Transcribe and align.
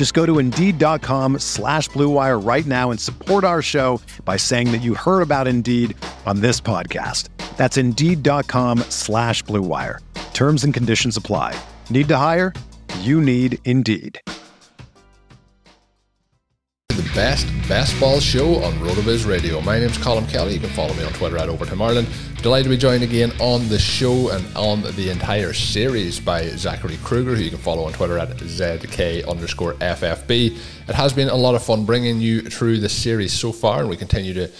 Just 0.00 0.14
go 0.14 0.24
to 0.24 0.38
Indeed.com 0.38 1.40
slash 1.40 1.90
BlueWire 1.90 2.42
right 2.42 2.64
now 2.64 2.90
and 2.90 2.98
support 2.98 3.44
our 3.44 3.60
show 3.60 4.00
by 4.24 4.38
saying 4.38 4.72
that 4.72 4.78
you 4.78 4.94
heard 4.94 5.20
about 5.20 5.46
Indeed 5.46 5.94
on 6.24 6.40
this 6.40 6.58
podcast. 6.58 7.28
That's 7.58 7.76
Indeed.com 7.76 8.78
slash 8.88 9.44
BlueWire. 9.44 9.98
Terms 10.32 10.64
and 10.64 10.72
conditions 10.72 11.18
apply. 11.18 11.54
Need 11.90 12.08
to 12.08 12.16
hire? 12.16 12.54
You 13.00 13.20
need 13.20 13.58
Indeed. 13.66 14.18
The 16.88 17.10
best 17.14 17.44
best 17.68 18.00
ball 18.00 18.20
show 18.20 18.54
on 18.64 18.72
RotoViz 18.78 19.28
Radio. 19.28 19.60
My 19.60 19.78
name's 19.78 19.98
Colm 19.98 20.26
Kelly. 20.30 20.54
You 20.54 20.60
can 20.60 20.70
follow 20.70 20.94
me 20.94 21.04
on 21.04 21.12
Twitter 21.12 21.36
at 21.36 21.50
Overtime 21.50 21.82
Ireland. 21.82 22.08
Delighted 22.42 22.64
to 22.64 22.70
be 22.70 22.78
joined 22.78 23.02
again 23.02 23.32
on 23.38 23.68
the 23.68 23.78
show 23.78 24.30
and 24.30 24.56
on 24.56 24.80
the 24.96 25.10
entire 25.10 25.52
series 25.52 26.18
by 26.18 26.46
Zachary 26.48 26.96
Krueger, 27.04 27.36
who 27.36 27.42
you 27.42 27.50
can 27.50 27.58
follow 27.58 27.84
on 27.84 27.92
Twitter 27.92 28.18
at 28.18 28.30
ZK 28.30 29.28
underscore 29.28 29.74
FFB. 29.74 30.56
It 30.88 30.94
has 30.94 31.12
been 31.12 31.28
a 31.28 31.36
lot 31.36 31.54
of 31.54 31.62
fun 31.62 31.84
bringing 31.84 32.18
you 32.18 32.40
through 32.40 32.78
the 32.78 32.88
series 32.88 33.34
so 33.34 33.52
far, 33.52 33.80
and 33.80 33.90
we 33.90 33.96
continue 33.98 34.32
to 34.32 34.50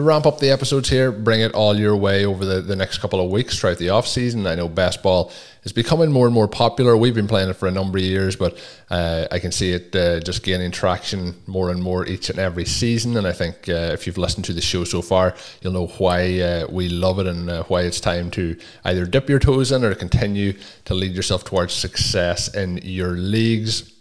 to 0.00 0.06
ramp 0.06 0.26
up 0.26 0.38
the 0.38 0.50
episodes 0.50 0.88
here, 0.88 1.12
bring 1.12 1.40
it 1.40 1.52
all 1.52 1.78
your 1.78 1.96
way 1.96 2.24
over 2.24 2.44
the, 2.44 2.60
the 2.60 2.76
next 2.76 2.98
couple 2.98 3.20
of 3.20 3.30
weeks 3.30 3.58
throughout 3.58 3.78
the 3.78 3.90
off 3.90 4.06
season. 4.06 4.46
I 4.46 4.54
know 4.54 4.68
best 4.68 5.02
ball 5.02 5.30
is 5.62 5.72
becoming 5.72 6.10
more 6.10 6.26
and 6.26 6.34
more 6.34 6.48
popular. 6.48 6.96
We've 6.96 7.14
been 7.14 7.28
playing 7.28 7.50
it 7.50 7.54
for 7.54 7.68
a 7.68 7.70
number 7.70 7.98
of 7.98 8.04
years, 8.04 8.34
but 8.34 8.58
uh, 8.90 9.26
I 9.30 9.38
can 9.38 9.52
see 9.52 9.72
it 9.72 9.94
uh, 9.94 10.20
just 10.20 10.42
gaining 10.42 10.70
traction 10.70 11.34
more 11.46 11.70
and 11.70 11.82
more 11.82 12.06
each 12.06 12.30
and 12.30 12.38
every 12.38 12.64
season. 12.64 13.16
And 13.16 13.26
I 13.26 13.32
think 13.32 13.68
uh, 13.68 13.92
if 13.92 14.06
you've 14.06 14.18
listened 14.18 14.46
to 14.46 14.52
the 14.52 14.62
show 14.62 14.84
so 14.84 15.02
far, 15.02 15.34
you'll 15.60 15.74
know 15.74 15.86
why 15.86 16.40
uh, 16.40 16.66
we 16.70 16.88
love 16.88 17.18
it 17.18 17.26
and 17.26 17.50
uh, 17.50 17.64
why 17.64 17.82
it's 17.82 18.00
time 18.00 18.30
to 18.32 18.56
either 18.84 19.04
dip 19.04 19.28
your 19.28 19.38
toes 19.38 19.70
in 19.70 19.84
or 19.84 19.94
continue 19.94 20.54
to 20.86 20.94
lead 20.94 21.12
yourself 21.12 21.44
towards 21.44 21.74
success 21.74 22.54
in 22.54 22.78
your 22.82 23.10
leagues. 23.10 23.92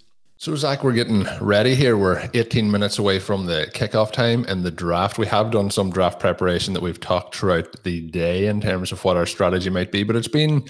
So, 0.42 0.56
Zach, 0.56 0.86
we're 0.86 0.94
getting 0.94 1.28
ready 1.42 1.76
here. 1.76 1.98
We're 1.98 2.30
18 2.34 2.72
minutes 2.72 2.98
away 2.98 3.20
from 3.20 3.46
the 3.46 3.70
kickoff 3.74 4.14
time 4.14 4.46
and 4.48 4.64
the 4.64 4.72
draft. 4.72 5.18
We 5.18 5.28
have 5.28 5.52
done 5.52 5.70
some 5.70 5.90
draft 5.90 6.18
preparation 6.18 6.74
that 6.76 6.82
we've 6.82 6.98
talked 6.98 7.36
throughout 7.36 7.84
the 7.84 8.00
day 8.08 8.46
in 8.46 8.62
terms 8.62 8.94
of 8.94 9.04
what 9.04 9.18
our 9.18 9.26
strategy 9.26 9.70
might 9.70 9.92
be, 9.92 10.04
but 10.06 10.16
it's 10.16 10.30
been 10.30 10.64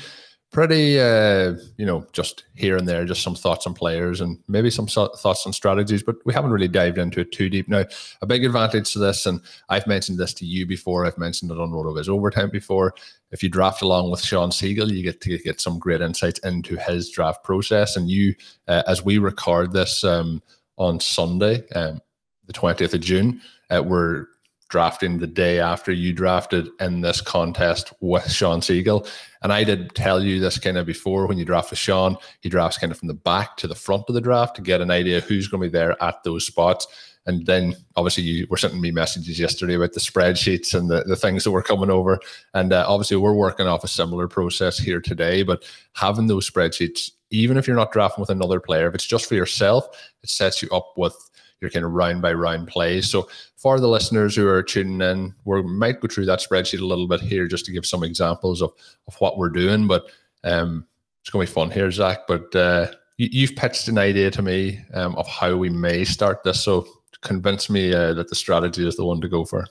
pretty, 0.52 1.00
uh, 1.00 1.53
you 1.78 1.86
know, 1.86 2.05
just 2.11 2.45
here 2.55 2.75
and 2.75 2.88
there, 2.88 3.05
just 3.05 3.22
some 3.22 3.36
thoughts 3.36 3.67
on 3.67 3.73
players 3.73 4.19
and 4.19 4.39
maybe 4.47 4.72
some 4.72 4.88
so- 4.88 5.14
thoughts 5.15 5.45
on 5.45 5.54
strategies, 5.54 6.02
but 6.02 6.15
we 6.26 6.33
haven't 6.33 6.52
really 6.52 6.67
dived 6.67 6.98
into 6.98 7.20
it 7.20 7.32
too 7.32 7.49
deep. 7.49 7.67
Now, 7.67 7.86
a 8.21 8.26
big 8.26 8.43
advantage 8.43 8.92
to 8.93 8.99
this, 8.99 9.27
and 9.27 9.42
I've 9.70 9.86
mentioned 9.86 10.17
this 10.17 10.33
to 10.36 10.45
you 10.45 10.65
before, 10.65 11.05
I've 11.05 11.20
mentioned 11.20 11.52
it 11.52 11.59
on 11.59 11.70
RotoViz 11.70 12.09
Overtime 12.09 12.49
before. 12.49 12.95
If 13.32 13.43
you 13.43 13.49
draft 13.49 13.83
along 13.83 14.09
with 14.09 14.21
Shawn 14.21 14.49
Siegele, 14.49 14.92
you 14.92 15.04
get 15.04 15.21
to 15.21 15.38
get 15.38 15.61
some 15.61 15.77
great 15.77 16.02
insights 16.02 16.39
into 16.39 16.77
his 16.77 17.11
draft 17.11 17.43
process. 17.43 17.95
And 17.95 18.09
you, 18.09 18.33
uh, 18.67 18.82
as 18.88 19.05
we 19.05 19.20
record 19.20 19.71
this 19.71 20.04
um, 20.04 20.42
on 20.77 20.99
Sunday, 20.99 21.67
um, 21.76 22.02
the 22.48 22.54
20th 22.54 22.95
of 22.95 23.02
June, 23.02 23.39
uh, 23.70 23.83
we're 23.86 24.26
drafting 24.69 25.17
the 25.17 25.27
day 25.27 25.59
after 25.59 25.91
you 25.91 26.13
drafted 26.13 26.69
in 26.80 27.02
this 27.02 27.21
contest 27.21 27.91
with 27.99 28.31
Shawn 28.31 28.61
Siegele. 28.61 29.09
And 29.41 29.52
I 29.52 29.63
did 29.63 29.93
tell 29.95 30.23
you 30.23 30.39
this 30.39 30.59
kind 30.59 30.77
of 30.77 30.85
before 30.85 31.27
when 31.27 31.37
you 31.37 31.45
draft 31.45 31.71
with 31.71 31.80
Sean, 31.80 32.17
he 32.41 32.49
drafts 32.49 32.77
kind 32.77 32.91
of 32.91 32.99
from 32.99 33.08
the 33.08 33.13
back 33.13 33.58
to 33.58 33.67
the 33.67 33.75
front 33.75 34.05
of 34.08 34.15
the 34.15 34.21
draft 34.21 34.55
to 34.55 34.61
get 34.61 34.81
an 34.81 34.91
idea 34.91 35.21
who's 35.21 35.47
going 35.47 35.61
to 35.61 35.69
be 35.69 35.71
there 35.71 36.02
at 36.02 36.23
those 36.23 36.45
spots. 36.45 36.87
And 37.25 37.45
then 37.45 37.75
obviously 37.95 38.23
you 38.23 38.47
were 38.49 38.58
sending 38.58 38.81
me 38.81 38.91
messages 38.91 39.39
yesterday 39.39 39.75
about 39.75 39.93
the 39.93 39.99
spreadsheets 39.99 40.73
and 40.73 40.89
the, 40.89 41.03
the 41.03 41.15
things 41.15 41.43
that 41.43 41.52
were 41.52 41.61
coming 41.61 41.89
over. 41.89 42.19
And 42.53 42.71
uh, 42.71 42.85
obviously 42.87 43.17
we're 43.17 43.33
working 43.33 43.67
off 43.67 43.83
a 43.83 43.87
similar 43.87 44.27
process 44.27 44.77
here 44.77 45.02
today, 45.02 45.43
but 45.43 45.63
having 45.93 46.27
those 46.27 46.49
spreadsheets, 46.49 47.11
even 47.31 47.58
if 47.58 47.67
you're 47.67 47.75
not 47.75 47.91
drafting 47.91 48.21
with 48.21 48.31
another 48.31 48.59
player, 48.59 48.87
if 48.87 48.95
it's 48.95 49.05
just 49.05 49.27
for 49.27 49.35
yourself, 49.35 49.87
it 50.23 50.29
sets 50.29 50.61
you 50.61 50.69
up 50.69 50.93
with 50.97 51.28
your 51.61 51.70
kind 51.70 51.86
of 51.86 51.92
round 51.92 52.21
by 52.21 52.33
round 52.33 52.67
plays. 52.67 53.09
So 53.09 53.30
for 53.55 53.80
the 53.80 53.87
listeners 53.87 54.36
who 54.36 54.47
are 54.47 54.64
tuning 54.64 55.02
in, 55.02 55.33
we 55.45 55.61
might 55.61 55.99
go 55.99 56.08
through 56.08 56.25
that 56.25 56.39
spreadsheet 56.39 56.81
a 56.81 56.86
little 56.86 57.08
bit 57.08 57.21
here 57.21 57.47
just 57.47 57.65
to 57.65 57.71
give 57.71 57.86
some 57.86 58.03
examples 58.03 58.61
of, 58.61 58.71
of 59.08 59.15
what 59.20 59.37
we're 59.37 59.49
doing. 59.49 59.87
But 59.87 60.05
um, 60.43 60.86
it's 61.21 61.30
going 61.30 61.45
to 61.45 61.52
be 61.52 61.53
fun 61.53 61.71
here, 61.71 61.92
Zach. 61.92 62.27
But 62.27 62.55
uh, 62.55 62.87
you, 63.17 63.47
have 63.47 63.55
pitched 63.55 63.87
an 63.87 63.97
idea 63.97 64.31
to 64.31 64.42
me 64.42 64.81
um, 64.93 65.15
of 65.15 65.27
how 65.27 65.55
we 65.55 65.70
may 65.70 66.05
start 66.05 66.43
this. 66.43 66.61
So 66.61 66.87
convince 67.21 67.70
me 67.70 67.93
uh, 67.93 68.14
that 68.14 68.30
the 68.30 68.36
strategy 68.36 68.87
is 68.87 68.95
the 68.95 69.05
one 69.05 69.21
to 69.21 69.27
go 69.27 69.45
for. 69.45 69.67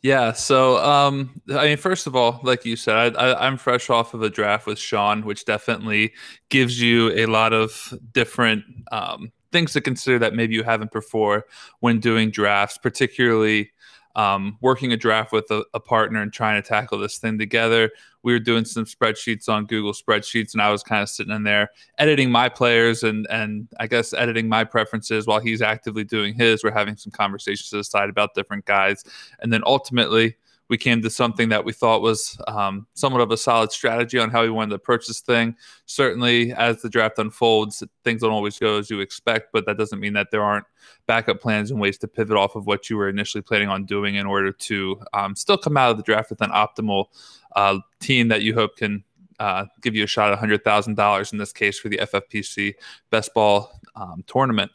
Yeah. 0.07 0.35
So, 0.35 0.77
um, 0.85 1.41
I 1.53 1.65
mean, 1.67 1.79
first 1.79 2.07
of 2.07 2.15
all, 2.15 2.39
like 2.45 2.65
you 2.65 2.77
said, 2.77 3.17
I, 3.17 3.45
am 3.45 3.57
fresh 3.57 3.91
off 3.91 4.15
of 4.15 4.23
a 4.23 4.31
draft 4.31 4.65
with 4.65 4.79
Sean, 4.79 5.25
which 5.25 5.45
definitely 5.45 6.13
gives 6.49 6.81
you 6.81 7.11
a 7.13 7.27
lot 7.27 7.53
of 7.53 7.93
different 8.13 8.65
um, 8.93 9.33
things 9.57 9.73
to 9.73 9.81
consider 9.81 10.19
that 10.19 10.35
maybe 10.35 10.55
you 10.55 10.63
haven't 10.63 10.93
before 10.93 11.47
when 11.81 11.99
doing 11.99 12.31
drafts, 12.31 12.77
particularly 12.77 13.71
um, 14.15 14.59
working 14.61 14.93
a 14.93 14.99
draft 14.99 15.33
with 15.33 15.51
a, 15.51 15.65
a, 15.73 15.81
partner 15.81 16.21
and 16.21 16.31
trying 16.31 16.61
to 16.61 16.67
tackle 16.67 16.99
this 16.99 17.17
thing 17.17 17.39
together. 17.39 17.91
We 18.23 18.35
were 18.35 18.39
doing 18.39 18.67
some 18.67 18.85
spreadsheets 18.85 19.49
on 19.49 19.65
Google 19.65 19.93
spreadsheets, 19.93 20.53
and 20.53 20.61
I 20.61 20.71
was 20.71 20.83
kind 20.83 21.03
of 21.03 21.09
sitting 21.09 21.35
in 21.35 21.45
there 21.45 21.71
editing 21.97 22.31
my 22.31 22.51
players 22.51 23.03
and 23.03 23.27
and 23.31 23.67
I 23.81 23.87
guess 23.87 24.13
editing 24.13 24.47
my 24.47 24.65
preferences 24.65 25.27
while 25.27 25.41
he's 25.41 25.63
actively 25.63 26.05
doing 26.05 26.35
his. 26.35 26.63
We're 26.63 26.71
having 26.71 26.97
some 26.97 27.13
conversations 27.13 27.71
to 27.71 27.77
the 27.77 27.85
side 27.85 28.11
about 28.11 28.35
different 28.35 28.67
guys, 28.67 29.05
and 29.41 29.51
then 29.51 29.63
ultimately 29.65 30.37
we 30.69 30.77
came 30.77 31.01
to 31.03 31.11
something 31.11 31.49
that 31.51 31.65
we 31.65 31.73
thought 31.73 32.03
was 32.03 32.37
um, 32.49 32.87
somewhat 32.95 33.21
of 33.21 33.31
a 33.31 33.37
solid 33.37 33.71
strategy 33.71 34.19
on 34.19 34.31
how 34.31 34.43
we 34.43 34.51
wanted 34.51 34.71
to 34.71 34.77
approach 34.77 35.07
this 35.07 35.21
thing. 35.21 35.55
Certainly, 35.87 36.53
as 36.53 36.83
the 36.83 36.89
draft 36.89 37.19
unfolds, 37.19 37.83
things 38.05 38.23
don't 38.23 38.33
always 38.33 38.59
go 38.59 38.79
as 38.79 38.91
you 38.91 39.01
expect, 39.01 39.53
but 39.53 39.67
that 39.67 39.79
doesn't 39.79 40.01
mean 40.01 40.15
that 40.15 40.31
there 40.31 40.43
aren't 40.43 40.67
backup 41.07 41.41
plans 41.41 41.71
and 41.71 41.81
ways 41.81 41.99
to 41.99 42.09
pivot 42.09 42.37
off 42.37 42.57
of 42.57 42.67
what 42.67 42.91
you 42.91 42.97
were 42.97 43.09
initially 43.09 43.43
planning 43.43 43.69
on 43.69 43.85
doing 43.85 44.17
in 44.17 44.27
order 44.27 44.51
to 44.53 45.01
um, 45.13 45.37
still 45.37 45.59
come 45.59 45.77
out 45.77 45.93
of 45.93 45.97
the 45.97 46.03
draft 46.03 46.31
with 46.31 46.43
an 46.43 46.51
optimal 46.51 47.07
uh, 47.55 47.79
team 48.01 48.29
that 48.29 48.43
you 48.43 48.55
hope 48.55 48.77
can 48.77 49.05
uh, 49.39 49.67
give 49.83 49.95
you 49.95 50.05
a 50.05 50.07
shot 50.07 50.33
at 50.33 50.39
$100,000 50.39 51.33
in 51.33 51.39
this 51.39 51.53
case 51.53 51.79
for 51.79 51.89
the 51.89 51.99
FFPC 51.99 52.75
best 53.11 53.33
ball 53.35 53.71
um, 53.95 54.25
tournament. 54.27 54.71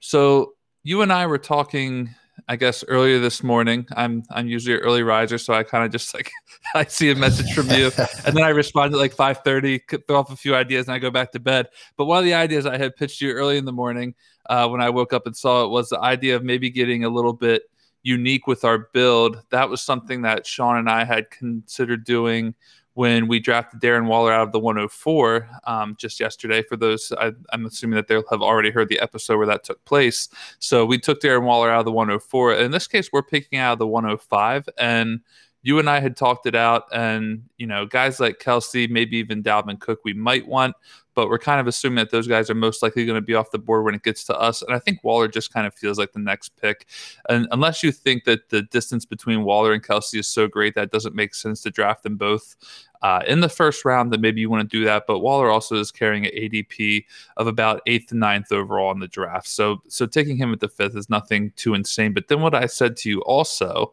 So, 0.00 0.54
you 0.84 1.02
and 1.02 1.12
I 1.12 1.26
were 1.26 1.38
talking 1.38 2.12
I 2.52 2.56
guess 2.56 2.84
earlier 2.86 3.18
this 3.18 3.42
morning. 3.42 3.86
I'm 3.96 4.24
I'm 4.28 4.46
usually 4.46 4.76
an 4.76 4.82
early 4.82 5.02
riser, 5.02 5.38
so 5.38 5.54
I 5.54 5.62
kind 5.62 5.86
of 5.86 5.90
just 5.90 6.12
like 6.12 6.30
I 6.74 6.84
see 6.84 7.10
a 7.10 7.14
message 7.14 7.50
from 7.54 7.70
you, 7.70 7.90
and 8.26 8.36
then 8.36 8.44
I 8.44 8.50
respond 8.50 8.92
at 8.92 8.98
like 8.98 9.16
5:30, 9.16 10.06
throw 10.06 10.18
off 10.18 10.30
a 10.30 10.36
few 10.36 10.54
ideas, 10.54 10.86
and 10.86 10.94
I 10.94 10.98
go 10.98 11.10
back 11.10 11.32
to 11.32 11.40
bed. 11.40 11.68
But 11.96 12.04
one 12.04 12.18
of 12.18 12.24
the 12.24 12.34
ideas 12.34 12.66
I 12.66 12.76
had 12.76 12.94
pitched 12.94 13.22
you 13.22 13.32
early 13.32 13.56
in 13.56 13.64
the 13.64 13.72
morning 13.72 14.14
uh, 14.50 14.68
when 14.68 14.82
I 14.82 14.90
woke 14.90 15.14
up 15.14 15.24
and 15.24 15.34
saw 15.34 15.64
it 15.64 15.70
was 15.70 15.88
the 15.88 16.00
idea 16.00 16.36
of 16.36 16.44
maybe 16.44 16.68
getting 16.68 17.04
a 17.04 17.08
little 17.08 17.32
bit 17.32 17.62
unique 18.02 18.46
with 18.46 18.66
our 18.66 18.90
build. 18.92 19.40
That 19.48 19.70
was 19.70 19.80
something 19.80 20.20
that 20.22 20.46
Sean 20.46 20.76
and 20.76 20.90
I 20.90 21.04
had 21.04 21.30
considered 21.30 22.04
doing 22.04 22.54
when 22.94 23.26
we 23.26 23.40
drafted 23.40 23.80
Darren 23.80 24.06
Waller 24.06 24.32
out 24.32 24.42
of 24.42 24.52
the 24.52 24.58
104 24.58 25.48
um, 25.64 25.96
just 25.98 26.20
yesterday. 26.20 26.62
For 26.62 26.76
those, 26.76 27.12
I, 27.18 27.32
am 27.52 27.66
assuming 27.66 27.96
that 27.96 28.08
they'll 28.08 28.24
have 28.30 28.42
already 28.42 28.70
heard 28.70 28.88
the 28.88 29.00
episode 29.00 29.38
where 29.38 29.46
that 29.46 29.64
took 29.64 29.82
place. 29.84 30.28
So 30.58 30.84
we 30.84 30.98
took 30.98 31.20
Darren 31.20 31.44
Waller 31.44 31.70
out 31.70 31.80
of 31.80 31.84
the 31.86 31.92
104. 31.92 32.54
In 32.54 32.70
this 32.70 32.86
case, 32.86 33.10
we're 33.12 33.22
picking 33.22 33.58
out 33.58 33.74
of 33.74 33.78
the 33.78 33.86
105. 33.86 34.68
And 34.78 35.20
you 35.62 35.78
and 35.78 35.88
I 35.88 36.00
had 36.00 36.16
talked 36.16 36.46
it 36.46 36.54
out, 36.54 36.84
and 36.92 37.44
you 37.56 37.66
know, 37.66 37.86
guys 37.86 38.18
like 38.18 38.40
Kelce, 38.40 38.90
maybe 38.90 39.16
even 39.18 39.42
Dalvin 39.42 39.78
Cook, 39.78 40.00
we 40.04 40.12
might 40.12 40.46
want, 40.46 40.74
but 41.14 41.28
we're 41.28 41.38
kind 41.38 41.60
of 41.60 41.66
assuming 41.66 41.96
that 41.96 42.10
those 42.10 42.26
guys 42.26 42.50
are 42.50 42.54
most 42.54 42.82
likely 42.82 43.04
going 43.04 43.16
to 43.16 43.20
be 43.20 43.34
off 43.34 43.50
the 43.50 43.58
board 43.58 43.84
when 43.84 43.94
it 43.94 44.02
gets 44.02 44.24
to 44.24 44.38
us. 44.38 44.62
And 44.62 44.74
I 44.74 44.78
think 44.78 45.02
Waller 45.04 45.28
just 45.28 45.52
kind 45.52 45.66
of 45.66 45.74
feels 45.74 45.98
like 45.98 46.12
the 46.12 46.18
next 46.18 46.56
pick. 46.60 46.86
And 47.28 47.46
unless 47.50 47.82
you 47.82 47.92
think 47.92 48.24
that 48.24 48.48
the 48.48 48.62
distance 48.62 49.04
between 49.04 49.44
Waller 49.44 49.72
and 49.72 49.82
Kelce 49.82 50.18
is 50.18 50.28
so 50.28 50.46
great 50.46 50.74
that 50.74 50.90
doesn't 50.90 51.14
make 51.14 51.34
sense 51.34 51.62
to 51.62 51.70
draft 51.70 52.02
them 52.02 52.16
both 52.16 52.56
uh, 53.02 53.20
in 53.26 53.40
the 53.40 53.48
first 53.48 53.84
round, 53.84 54.12
then 54.12 54.20
maybe 54.20 54.40
you 54.40 54.48
want 54.48 54.68
to 54.68 54.76
do 54.76 54.84
that. 54.84 55.04
But 55.06 55.20
Waller 55.20 55.50
also 55.50 55.76
is 55.76 55.90
carrying 55.90 56.24
an 56.24 56.32
ADP 56.32 57.04
of 57.36 57.46
about 57.46 57.82
eighth 57.86 58.08
to 58.08 58.16
ninth 58.16 58.52
overall 58.52 58.92
in 58.92 59.00
the 59.00 59.08
draft. 59.08 59.48
So 59.48 59.82
so 59.88 60.06
taking 60.06 60.36
him 60.36 60.52
at 60.52 60.60
the 60.60 60.68
fifth 60.68 60.96
is 60.96 61.10
nothing 61.10 61.52
too 61.56 61.74
insane. 61.74 62.12
But 62.12 62.28
then 62.28 62.40
what 62.40 62.54
I 62.54 62.66
said 62.66 62.96
to 62.98 63.08
you 63.08 63.20
also 63.22 63.92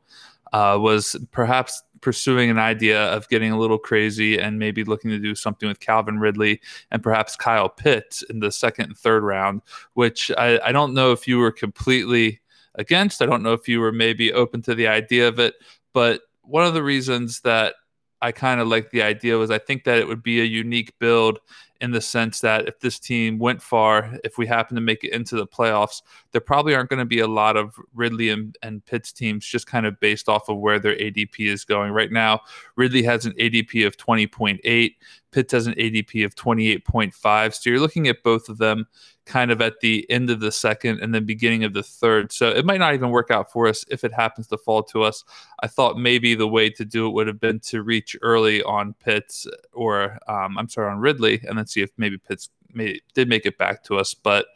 uh, 0.54 0.77
was 0.80 1.15
perhaps 1.31 1.83
pursuing 2.01 2.50
an 2.50 2.60
idea 2.60 3.01
of 3.13 3.28
getting 3.30 3.51
a 3.51 3.60
little 3.60 3.78
crazy 3.78 4.38
and 4.38 4.60
maybe 4.60 4.84
looking 4.84 5.12
to 5.12 5.19
do 5.19 5.36
something 5.36 5.68
with 5.68 5.80
Calvin 5.80 6.19
Ridley 6.19 6.62
and 6.92 7.04
perhaps 7.04 7.36
Kyle 7.36 7.69
Pitts 7.69 8.22
in 8.24 8.40
the 8.40 8.51
second 8.51 8.86
and 8.86 8.98
third 8.98 9.24
round, 9.24 9.62
which 9.94 10.31
I, 10.38 10.60
I 10.63 10.72
don't 10.72 10.94
know 10.94 11.12
if 11.12 11.28
you 11.28 11.38
were 11.38 11.51
completely 11.51 12.42
against. 12.75 13.22
I 13.22 13.25
don't 13.25 13.44
know 13.44 13.54
if 13.54 13.68
you 13.68 13.80
were 13.80 13.92
maybe 13.92 14.34
open 14.34 14.62
to 14.63 14.75
the 14.75 14.88
idea 14.88 15.28
of 15.28 15.40
it. 15.40 15.56
But 15.94 16.22
one 16.42 16.66
of 16.66 16.74
the 16.74 16.84
reasons 16.84 17.42
that 17.42 17.75
I 18.22 18.31
kind 18.31 18.60
of 18.60 18.68
like 18.68 18.92
the 18.92 19.01
idea 19.01 19.38
was 19.38 19.51
I 19.51 19.60
think 19.60 19.84
that 19.84 19.98
it 19.98 20.07
would 20.07 20.24
be 20.24 20.42
a 20.42 20.46
unique 20.46 20.98
build 21.00 21.40
in 21.81 21.91
the 21.91 22.01
sense 22.01 22.41
that 22.41 22.67
if 22.67 22.79
this 22.79 22.99
team 22.99 23.39
went 23.39 23.61
far, 23.61 24.17
if 24.23 24.37
we 24.37 24.45
happen 24.45 24.75
to 24.75 24.81
make 24.81 25.03
it 25.03 25.13
into 25.13 25.35
the 25.35 25.47
playoffs, 25.47 26.01
there 26.31 26.41
probably 26.41 26.75
aren't 26.75 26.89
going 26.89 26.99
to 26.99 27.05
be 27.05 27.19
a 27.19 27.27
lot 27.27 27.55
of 27.55 27.75
Ridley 27.93 28.29
and, 28.29 28.57
and 28.61 28.85
Pitts 28.85 29.13
teams 29.13 29.45
just 29.45 29.65
kind 29.65 29.85
of 29.85 29.99
based 29.99 30.27
off 30.27 30.49
of 30.49 30.57
where 30.57 30.79
their 30.79 30.95
ADP 30.95 31.47
is 31.47 31.63
going. 31.63 31.91
Right 31.91 32.11
now, 32.11 32.41
Ridley 32.75 33.03
has 33.03 33.25
an 33.25 33.33
ADP 33.33 33.87
of 33.87 33.95
20.8, 33.95 34.95
Pitts 35.31 35.53
has 35.53 35.67
an 35.67 35.75
ADP 35.75 36.25
of 36.25 36.35
28.5. 36.35 37.53
So 37.53 37.69
you're 37.69 37.79
looking 37.79 38.07
at 38.07 38.23
both 38.23 38.49
of 38.49 38.57
them 38.57 38.87
kind 39.25 39.51
of 39.51 39.61
at 39.61 39.79
the 39.79 40.09
end 40.09 40.31
of 40.31 40.39
the 40.39 40.51
second 40.51 40.99
and 41.01 41.13
then 41.13 41.23
beginning 41.23 41.63
of 41.63 41.73
the 41.73 41.83
third. 41.83 42.31
So 42.31 42.49
it 42.49 42.65
might 42.65 42.79
not 42.79 42.95
even 42.95 43.11
work 43.11 43.29
out 43.29 43.51
for 43.51 43.67
us 43.67 43.85
if 43.89 44.03
it 44.03 44.11
happens 44.11 44.47
to 44.47 44.57
fall 44.57 44.81
to 44.83 45.03
us. 45.03 45.23
I 45.61 45.67
thought 45.67 45.99
maybe 45.99 46.33
the 46.33 46.47
way 46.47 46.71
to 46.71 46.83
do 46.83 47.07
it 47.07 47.11
would 47.11 47.27
have 47.27 47.39
been 47.39 47.59
to 47.61 47.83
reach 47.83 48.17
early 48.23 48.63
on 48.63 48.95
Pitts 48.95 49.47
or 49.71 50.17
um, 50.27 50.57
I'm 50.57 50.67
sorry 50.67 50.91
on 50.91 50.99
Ridley 50.99 51.41
and 51.47 51.57
then 51.59 51.67
see 51.69 51.81
if 51.81 51.92
maybe 51.98 52.18
Pitts 52.18 52.50
may, 52.74 53.00
did 53.13 53.30
make 53.30 53.45
it 53.45 53.57
back 53.57 53.83
to 53.86 53.98
us. 53.98 54.13
But 54.13 54.48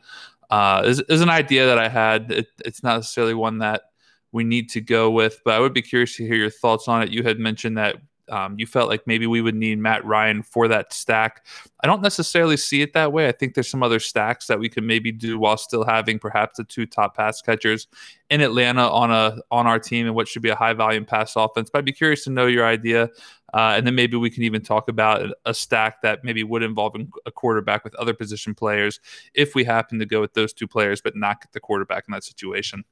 uh, 0.50 0.83
is, 0.86 1.01
is 1.10 1.21
an 1.21 1.30
idea 1.30 1.65
that 1.65 1.80
I 1.80 1.89
had. 1.89 2.31
It, 2.31 2.48
it's 2.65 2.83
not 2.83 2.98
necessarily 2.98 3.33
one 3.33 3.60
that 3.60 3.83
we 4.31 4.44
need 4.44 4.69
to 4.71 4.81
go 4.81 5.12
with, 5.12 5.39
but 5.45 5.54
I 5.54 5.60
would 5.60 5.74
be 5.74 5.81
curious 5.81 6.18
to 6.18 6.25
hear 6.25 6.36
your 6.36 6.50
thoughts 6.50 6.88
on 6.88 7.04
it. 7.04 7.10
You 7.10 7.24
had 7.24 7.39
mentioned 7.39 7.77
that 7.77 7.98
um, 8.29 8.57
you 8.57 8.65
felt 8.65 8.89
like 8.89 9.05
maybe 9.05 9.27
we 9.27 9.41
would 9.41 9.55
need 9.55 9.79
Matt 9.79 10.05
Ryan 10.05 10.43
for 10.43 10.67
that 10.67 10.93
stack. 10.93 11.45
I 11.81 11.87
don't 11.87 12.01
necessarily 12.01 12.57
see 12.57 12.81
it 12.81 12.93
that 12.93 13.11
way. 13.11 13.27
I 13.27 13.31
think 13.31 13.53
there's 13.53 13.69
some 13.69 13.83
other 13.83 13.99
stacks 13.99 14.47
that 14.47 14.59
we 14.59 14.69
could 14.69 14.83
maybe 14.83 15.11
do 15.11 15.37
while 15.37 15.57
still 15.57 15.83
having 15.83 16.19
perhaps 16.19 16.57
the 16.57 16.63
two 16.63 16.85
top 16.85 17.15
pass 17.15 17.41
catchers 17.41 17.87
in 18.29 18.41
Atlanta 18.41 18.89
on 18.89 19.11
a 19.11 19.37
on 19.51 19.67
our 19.67 19.79
team 19.79 20.05
and 20.05 20.15
what 20.15 20.27
should 20.27 20.41
be 20.41 20.49
a 20.49 20.55
high 20.55 20.73
volume 20.73 21.05
pass 21.05 21.35
offense. 21.35 21.69
But 21.69 21.79
I'd 21.79 21.85
be 21.85 21.91
curious 21.91 22.23
to 22.23 22.29
know 22.29 22.47
your 22.47 22.65
idea, 22.65 23.09
uh, 23.53 23.73
and 23.75 23.85
then 23.85 23.95
maybe 23.95 24.17
we 24.17 24.29
can 24.29 24.43
even 24.43 24.61
talk 24.61 24.87
about 24.87 25.29
a 25.45 25.53
stack 25.53 26.01
that 26.01 26.23
maybe 26.23 26.43
would 26.43 26.63
involve 26.63 26.95
a 27.25 27.31
quarterback 27.31 27.83
with 27.83 27.93
other 27.95 28.13
position 28.13 28.55
players 28.55 28.99
if 29.33 29.53
we 29.53 29.63
happen 29.63 29.99
to 29.99 30.05
go 30.05 30.21
with 30.21 30.33
those 30.33 30.53
two 30.53 30.67
players, 30.67 31.01
but 31.01 31.15
not 31.15 31.41
get 31.41 31.51
the 31.51 31.59
quarterback 31.59 32.05
in 32.07 32.13
that 32.13 32.23
situation. 32.23 32.83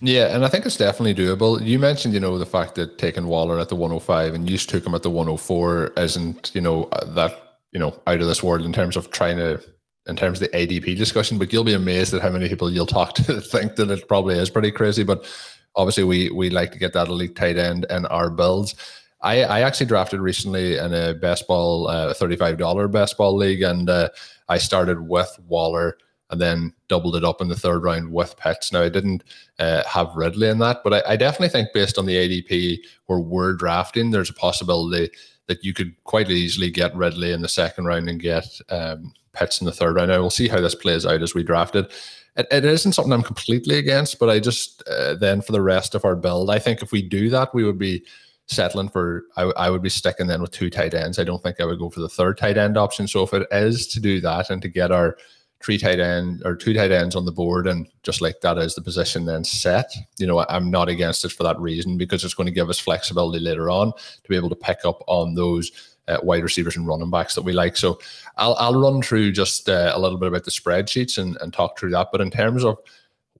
Yeah, 0.00 0.34
and 0.34 0.44
I 0.44 0.48
think 0.48 0.64
it's 0.64 0.76
definitely 0.76 1.14
doable. 1.14 1.64
You 1.64 1.78
mentioned, 1.78 2.14
you 2.14 2.20
know, 2.20 2.38
the 2.38 2.46
fact 2.46 2.76
that 2.76 2.98
taking 2.98 3.26
Waller 3.26 3.58
at 3.58 3.68
the 3.68 3.74
105 3.74 4.34
and 4.34 4.48
you 4.48 4.56
took 4.56 4.86
him 4.86 4.94
at 4.94 5.02
the 5.02 5.10
104 5.10 5.92
isn't, 5.96 6.52
you 6.54 6.60
know, 6.60 6.84
uh, 6.92 7.04
that, 7.14 7.58
you 7.72 7.80
know, 7.80 8.00
out 8.06 8.20
of 8.20 8.28
this 8.28 8.42
world 8.42 8.64
in 8.64 8.72
terms 8.72 8.96
of 8.96 9.10
trying 9.10 9.38
to, 9.38 9.60
in 10.06 10.14
terms 10.14 10.40
of 10.40 10.50
the 10.50 10.56
ADP 10.56 10.96
discussion, 10.96 11.36
but 11.36 11.52
you'll 11.52 11.64
be 11.64 11.74
amazed 11.74 12.14
at 12.14 12.22
how 12.22 12.30
many 12.30 12.48
people 12.48 12.70
you'll 12.70 12.86
talk 12.86 13.14
to 13.14 13.40
think 13.40 13.74
that 13.74 13.90
it 13.90 14.06
probably 14.06 14.36
is 14.38 14.50
pretty 14.50 14.70
crazy. 14.70 15.02
But 15.02 15.26
obviously, 15.74 16.04
we 16.04 16.30
we 16.30 16.48
like 16.48 16.70
to 16.72 16.78
get 16.78 16.92
that 16.92 17.08
elite 17.08 17.34
tight 17.34 17.58
end 17.58 17.84
in 17.90 18.06
our 18.06 18.30
builds. 18.30 18.76
I, 19.20 19.42
I 19.42 19.60
actually 19.62 19.86
drafted 19.86 20.20
recently 20.20 20.76
in 20.78 20.94
a 20.94 21.12
best 21.12 21.48
ball, 21.48 21.88
uh, 21.88 22.14
$35 22.14 22.92
best 22.92 23.16
ball 23.18 23.36
league, 23.36 23.62
and 23.62 23.90
uh, 23.90 24.10
I 24.48 24.58
started 24.58 25.00
with 25.00 25.36
Waller 25.48 25.98
and 26.30 26.40
then 26.40 26.72
doubled 26.88 27.16
it 27.16 27.24
up 27.24 27.40
in 27.40 27.48
the 27.48 27.56
third 27.56 27.82
round 27.82 28.12
with 28.12 28.36
Pitts. 28.36 28.72
Now 28.72 28.82
I 28.82 28.88
didn't 28.88 29.24
uh, 29.58 29.82
have 29.84 30.14
Ridley 30.14 30.48
in 30.48 30.58
that, 30.58 30.80
but 30.84 30.94
I, 30.94 31.12
I, 31.12 31.16
definitely 31.16 31.48
think 31.48 31.68
based 31.72 31.98
on 31.98 32.06
the 32.06 32.16
ADP 32.16 32.80
where 33.06 33.18
we're 33.18 33.54
drafting, 33.54 34.10
there's 34.10 34.30
a 34.30 34.34
possibility 34.34 35.10
that 35.46 35.64
you 35.64 35.72
could 35.72 35.94
quite 36.04 36.30
easily 36.30 36.70
get 36.70 36.94
Ridley 36.94 37.32
in 37.32 37.42
the 37.42 37.48
second 37.48 37.86
round 37.86 38.08
and 38.08 38.20
get 38.20 38.46
um, 38.68 39.12
Pitts 39.32 39.60
in 39.60 39.64
the 39.64 39.72
third 39.72 39.96
round. 39.96 40.10
Now 40.10 40.20
we'll 40.20 40.30
see 40.30 40.48
how 40.48 40.60
this 40.60 40.74
plays 40.74 41.06
out 41.06 41.22
as 41.22 41.34
we 41.34 41.42
draft 41.42 41.74
it. 41.76 41.92
It, 42.36 42.46
it 42.50 42.64
isn't 42.64 42.92
something 42.92 43.12
I'm 43.12 43.22
completely 43.22 43.76
against, 43.78 44.18
but 44.18 44.28
I 44.28 44.38
just 44.38 44.82
uh, 44.88 45.14
then 45.14 45.40
for 45.40 45.52
the 45.52 45.62
rest 45.62 45.94
of 45.94 46.04
our 46.04 46.16
build, 46.16 46.50
I 46.50 46.58
think 46.58 46.82
if 46.82 46.92
we 46.92 47.02
do 47.02 47.30
that, 47.30 47.54
we 47.54 47.64
would 47.64 47.78
be 47.78 48.04
settling 48.48 48.88
for 48.88 49.24
I, 49.36 49.42
I 49.42 49.70
would 49.70 49.82
be 49.82 49.90
sticking 49.90 50.26
then 50.26 50.40
with 50.40 50.50
two 50.50 50.70
tight 50.70 50.94
ends. 50.94 51.18
I 51.18 51.24
don't 51.24 51.42
think 51.42 51.60
I 51.60 51.64
would 51.64 51.78
go 51.78 51.90
for 51.90 52.00
the 52.00 52.08
third 52.08 52.38
tight 52.38 52.56
end 52.56 52.76
option. 52.76 53.06
So 53.06 53.22
if 53.22 53.34
it 53.34 53.46
is 53.50 53.86
to 53.88 54.00
do 54.00 54.20
that 54.22 54.50
and 54.50 54.60
to 54.62 54.68
get 54.68 54.90
our 54.90 55.16
three 55.60 55.78
tight 55.78 55.98
end 55.98 56.42
or 56.44 56.54
two 56.54 56.72
tight 56.72 56.92
ends 56.92 57.16
on 57.16 57.24
the 57.24 57.32
board 57.32 57.66
and 57.66 57.88
just 58.02 58.20
like 58.20 58.40
that 58.40 58.58
is 58.58 58.74
the 58.74 58.80
position 58.80 59.24
then 59.24 59.44
set. 59.44 59.92
You 60.18 60.26
know 60.26 60.44
i'm 60.48 60.70
not 60.70 60.88
against 60.88 61.24
it 61.24 61.32
for 61.32 61.42
that 61.42 61.58
reason 61.58 61.98
because 61.98 62.24
it's 62.24 62.34
going 62.34 62.46
to 62.46 62.52
give 62.52 62.70
us 62.70 62.78
flexibility 62.78 63.40
later 63.40 63.70
on 63.70 63.92
to 63.92 64.28
be 64.28 64.36
able 64.36 64.50
to 64.50 64.56
pick 64.56 64.84
up 64.84 65.02
on 65.06 65.34
those 65.34 65.96
uh, 66.08 66.18
wide 66.22 66.42
receivers 66.42 66.76
and 66.76 66.86
running 66.86 67.10
backs 67.10 67.34
that 67.34 67.42
we 67.42 67.52
like. 67.52 67.76
So 67.76 67.98
i'll, 68.38 68.54
I'll 68.54 68.80
run 68.80 69.02
through 69.02 69.32
just 69.32 69.68
uh, 69.68 69.92
a 69.94 70.00
little 70.00 70.18
bit 70.18 70.28
about 70.28 70.44
the 70.44 70.50
spreadsheets 70.50 71.18
and, 71.18 71.36
and 71.40 71.52
talk 71.52 71.78
through 71.78 71.90
that. 71.90 72.08
But 72.10 72.22
in 72.22 72.30
terms 72.30 72.64
of 72.64 72.78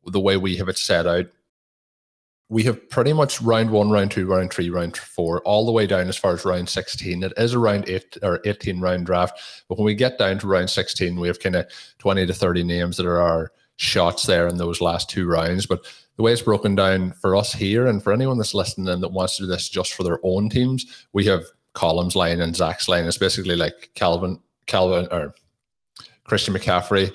the 0.06 0.20
way 0.20 0.36
we 0.36 0.56
have 0.56 0.68
it 0.68 0.78
set 0.78 1.06
out 1.06 1.26
we 2.50 2.62
have 2.62 2.88
pretty 2.88 3.12
much 3.12 3.42
round 3.42 3.70
one, 3.70 3.90
round 3.90 4.10
two, 4.10 4.26
round 4.26 4.52
three, 4.52 4.70
round 4.70 4.96
four, 4.96 5.40
all 5.42 5.66
the 5.66 5.72
way 5.72 5.86
down 5.86 6.08
as 6.08 6.16
far 6.16 6.32
as 6.32 6.44
round 6.44 6.68
16. 6.68 7.22
It 7.22 7.32
is 7.36 7.52
a 7.52 7.58
round 7.58 7.88
eight 7.88 8.16
or 8.22 8.40
18 8.44 8.80
round 8.80 9.06
draft. 9.06 9.38
But 9.68 9.78
when 9.78 9.84
we 9.84 9.94
get 9.94 10.18
down 10.18 10.38
to 10.38 10.46
round 10.46 10.70
16, 10.70 11.20
we 11.20 11.28
have 11.28 11.40
kind 11.40 11.56
of 11.56 11.66
20 11.98 12.26
to 12.26 12.32
30 12.32 12.64
names 12.64 12.96
that 12.96 13.06
are 13.06 13.20
our 13.20 13.52
shots 13.76 14.24
there 14.24 14.48
in 14.48 14.56
those 14.56 14.80
last 14.80 15.10
two 15.10 15.26
rounds. 15.26 15.66
But 15.66 15.84
the 16.16 16.22
way 16.22 16.32
it's 16.32 16.42
broken 16.42 16.74
down 16.74 17.12
for 17.12 17.36
us 17.36 17.52
here 17.52 17.86
and 17.86 18.02
for 18.02 18.12
anyone 18.12 18.38
that's 18.38 18.54
listening 18.54 18.88
and 18.88 19.02
that 19.02 19.12
wants 19.12 19.36
to 19.36 19.42
do 19.42 19.48
this 19.48 19.68
just 19.68 19.92
for 19.92 20.02
their 20.02 20.18
own 20.22 20.48
teams, 20.48 21.06
we 21.12 21.26
have 21.26 21.44
Colm's 21.74 22.16
line 22.16 22.40
and 22.40 22.56
Zach's 22.56 22.88
line. 22.88 23.04
It's 23.04 23.18
basically 23.18 23.56
like 23.56 23.90
Calvin, 23.94 24.40
Calvin 24.66 25.06
or 25.12 25.34
Christian 26.24 26.54
McCaffrey, 26.54 27.14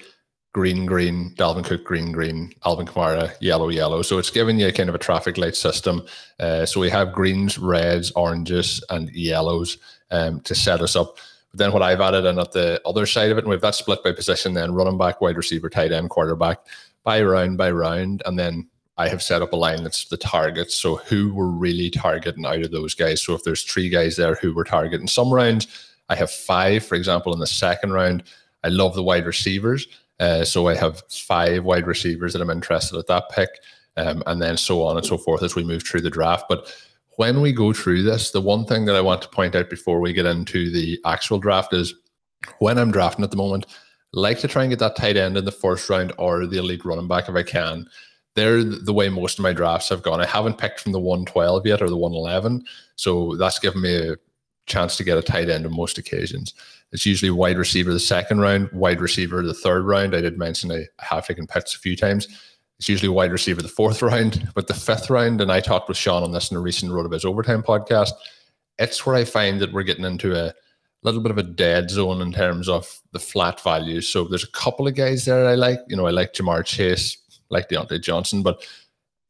green, 0.54 0.86
green, 0.86 1.32
Dalvin 1.36 1.66
Cook, 1.66 1.84
green, 1.84 2.12
green, 2.12 2.54
Alvin 2.66 2.86
Kamara, 2.86 3.34
yellow, 3.42 3.70
yellow. 3.70 4.04
So 4.04 4.20
it's 4.20 4.30
giving 4.30 4.60
you 4.60 4.72
kind 4.72 4.88
of 4.88 4.96
a 4.96 5.00
traffic 5.00 5.38
light 5.38 5.56
system. 5.56 6.06
Uh, 6.40 6.66
so 6.66 6.80
we 6.80 6.90
have 6.90 7.12
greens, 7.12 7.58
reds, 7.58 8.12
oranges, 8.12 8.84
and 8.90 9.10
yellows 9.12 9.78
um, 10.12 10.42
to 10.42 10.54
set 10.54 10.82
us 10.82 10.96
up. 10.96 11.18
But 11.52 11.58
then 11.58 11.72
what 11.74 11.82
I've 11.82 12.02
added 12.02 12.26
in 12.26 12.38
at 12.40 12.52
the 12.52 12.82
other 12.86 13.06
side 13.06 13.32
of 13.32 13.38
it, 13.38 13.44
and 13.44 13.50
we've 13.50 13.62
that 13.62 13.76
split 13.76 14.04
by 14.04 14.12
position, 14.12 14.54
then 14.54 14.74
running 14.74 14.98
back, 14.98 15.22
wide 15.22 15.38
receiver, 15.38 15.70
tight 15.70 15.92
end, 15.92 16.12
quarterback, 16.12 16.60
by 17.04 17.22
round 17.22 17.58
by 17.58 17.72
round, 17.72 18.22
and 18.26 18.40
then 18.40 18.68
I 18.96 19.10
have 19.10 19.24
set 19.24 19.42
up 19.42 19.54
a 19.54 19.58
line 19.58 19.84
that's 19.84 20.06
the 20.06 20.18
targets. 20.18 20.76
So 20.76 20.98
who 20.98 21.34
we're 21.34 21.48
really 21.48 21.90
targeting 21.90 22.46
out 22.46 22.62
of 22.62 22.72
those 22.72 22.94
guys. 22.94 23.22
So 23.22 23.34
if 23.34 23.44
there's 23.44 23.64
three 23.64 23.90
guys 23.90 24.16
there 24.16 24.36
who 24.36 24.54
we're 24.54 24.64
targeting, 24.64 25.08
some 25.08 25.34
rounds 25.34 25.68
I 26.10 26.16
have 26.16 26.32
five, 26.32 26.86
for 26.86 26.96
example, 26.96 27.34
in 27.34 27.40
the 27.40 27.48
second 27.48 27.92
round. 27.92 28.24
I 28.64 28.70
love 28.70 28.94
the 28.94 29.04
wide 29.04 29.26
receivers. 29.26 29.88
Uh, 30.20 30.44
so 30.44 30.68
I 30.68 30.76
have 30.76 31.04
five 31.10 31.64
wide 31.64 31.88
receivers 31.88 32.34
that 32.34 32.42
I'm 32.42 32.50
interested 32.50 32.98
at 32.98 33.08
that 33.08 33.30
pick, 33.30 33.50
um, 33.98 34.24
and 34.26 34.42
then 34.42 34.58
so 34.58 34.84
on 34.84 34.98
and 34.98 35.06
so 35.06 35.18
forth 35.18 35.44
as 35.44 35.56
we 35.56 35.64
move 35.64 35.84
through 35.84 36.02
the 36.02 36.10
draft. 36.10 36.46
But 36.48 36.74
when 37.18 37.42
we 37.42 37.52
go 37.52 37.74
through 37.74 38.04
this, 38.04 38.32
the 38.32 38.42
one 38.42 38.66
thing 38.66 38.86
that 38.86 38.96
I 38.96 39.02
want 39.02 39.22
to 39.22 39.30
point 39.30 39.56
out 39.56 39.70
before 39.70 40.00
we 40.00 40.14
get 40.14 40.26
into 40.26 40.72
the 40.72 41.00
actual 41.06 41.40
draft 41.40 41.74
is 41.74 41.94
when 42.60 42.78
I'm 42.78 42.92
drafting 42.92 43.24
at 43.24 43.32
the 43.32 43.38
moment, 43.38 43.66
I 44.16 44.20
like 44.20 44.40
to 44.40 44.48
try 44.48 44.64
and 44.64 44.72
get 44.72 44.80
that 44.80 44.96
tight 44.96 45.18
end 45.18 45.38
in 45.38 45.46
the 45.46 45.52
first 45.52 45.90
round 45.90 46.14
or 46.18 46.46
the 46.46 46.58
elite 46.58 46.86
running 46.86 47.08
back 47.08 47.30
if 47.30 47.36
I 47.36 47.44
can. 47.44 47.88
They're 48.36 48.64
the 48.64 48.94
way 48.94 49.10
most 49.10 49.38
of 49.38 49.44
my 49.44 49.54
drafts 49.54 49.90
have 49.90 50.02
gone. 50.02 50.20
I 50.20 50.26
haven't 50.26 50.58
picked 50.58 50.80
from 50.80 50.92
the 50.92 51.00
112 51.00 51.68
yet 51.68 51.82
or 51.82 51.90
the 51.90 51.98
111. 51.98 52.66
So 52.96 53.36
that's 53.36 53.60
given 53.60 53.82
me 53.82 53.96
a 53.96 54.16
chance 54.66 54.98
to 54.98 55.04
get 55.04 55.18
a 55.18 55.22
tight 55.22 55.50
end 55.50 55.66
on 55.66 55.76
most 55.76 55.98
occasions. 55.98 56.54
It's 56.94 57.06
usually 57.06 57.32
wide 57.32 57.58
receiver 57.58 57.92
the 57.92 58.00
second 58.00 58.40
round, 58.40 58.72
wide 58.72 59.02
receiver 59.02 59.42
the 59.42 59.54
third 59.54 59.84
round. 59.84 60.16
I 60.16 60.22
did 60.22 60.38
mention 60.38 60.72
I 60.72 60.86
have 61.00 61.26
taken 61.26 61.48
picks 61.48 61.76
a 61.76 61.80
few 61.80 61.96
times. 61.96 62.28
It's 62.80 62.88
usually 62.88 63.10
wide 63.10 63.32
receiver 63.32 63.62
the 63.62 63.68
fourth 63.68 64.02
round, 64.04 64.50
but 64.54 64.68
the 64.68 64.74
fifth 64.74 65.10
round, 65.10 65.42
and 65.42 65.52
I 65.52 65.60
talked 65.60 65.88
with 65.88 65.98
Sean 65.98 66.24
on 66.24 66.32
this 66.32 66.52
in 66.52 66.58
a 66.58 66.62
recent 66.62 66.92
RotoViz 66.92 67.26
Overtime 67.26 67.64
podcast. 67.64 68.12
It's 68.78 69.06
where 69.06 69.16
I 69.16 69.26
find 69.26 69.60
that 69.60 69.74
we're 69.74 69.84
getting 69.84 70.06
into 70.06 70.36
a 70.40 70.54
little 71.02 71.22
bit 71.22 71.32
of 71.32 71.38
a 71.38 71.44
dead 71.44 71.90
zone 71.90 72.22
in 72.22 72.32
terms 72.32 72.70
of 72.70 73.02
the 73.12 73.20
flat 73.20 73.60
values. 73.62 74.08
So 74.08 74.26
there's 74.26 74.44
a 74.44 74.52
couple 74.52 74.88
of 74.88 74.96
guys 74.96 75.26
there 75.26 75.48
I 75.48 75.56
like. 75.56 75.80
You 75.88 75.98
know, 75.98 76.08
I 76.08 76.12
like 76.12 76.34
Ja'Marr 76.34 76.64
Chase, 76.64 77.18
like 77.50 77.70
Diontae 77.70 78.02
Johnson, 78.02 78.44
but 78.44 78.66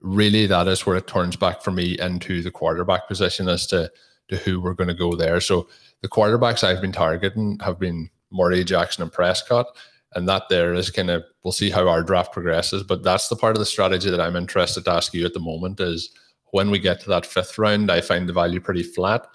really 0.02 0.46
that 0.48 0.68
is 0.68 0.86
where 0.86 0.98
it 0.98 1.08
turns 1.08 1.38
back 1.38 1.62
for 1.62 1.72
me 1.72 1.98
into 2.00 2.42
the 2.42 2.52
quarterback 2.52 3.08
position 3.08 3.48
as 3.48 3.66
to 3.68 3.90
to 4.30 4.38
who 4.38 4.60
we're 4.60 4.74
going 4.74 4.88
to 4.88 4.94
go 4.94 5.16
there. 5.16 5.42
So 5.42 5.68
the 6.04 6.10
quarterbacks 6.10 6.64
I've 6.64 6.82
been 6.82 6.92
targeting 6.92 7.58
have 7.64 7.80
been 7.80 8.10
Murray, 8.32 8.64
Jackson, 8.64 9.02
and 9.04 9.12
Prescott. 9.12 9.68
And 10.16 10.30
that 10.30 10.44
there 10.50 10.76
is 10.76 10.92
kind 10.92 11.10
of 11.10 11.24
we'll 11.44 11.54
see 11.54 11.72
how 11.72 11.88
our 11.88 12.04
draft 12.04 12.32
progresses. 12.32 12.84
But 12.84 13.02
that's 13.02 13.30
the 13.30 13.36
part 13.36 13.56
of 13.56 13.60
the 13.60 13.66
strategy 13.66 14.12
that 14.12 14.22
I'm 14.22 14.36
interested 14.36 14.86
to 14.86 14.92
ask 14.92 15.14
you 15.14 15.26
at 15.26 15.34
the 15.34 15.40
moment 15.40 15.80
is 15.80 16.12
when 16.52 16.70
we 16.70 16.78
get 16.78 17.00
to 17.00 17.10
that 17.10 17.26
fifth 17.26 17.58
round, 17.58 17.90
I 17.90 18.02
find 18.02 18.30
the 18.30 18.34
value 18.34 18.60
pretty 18.60 18.84
flat. 18.84 19.26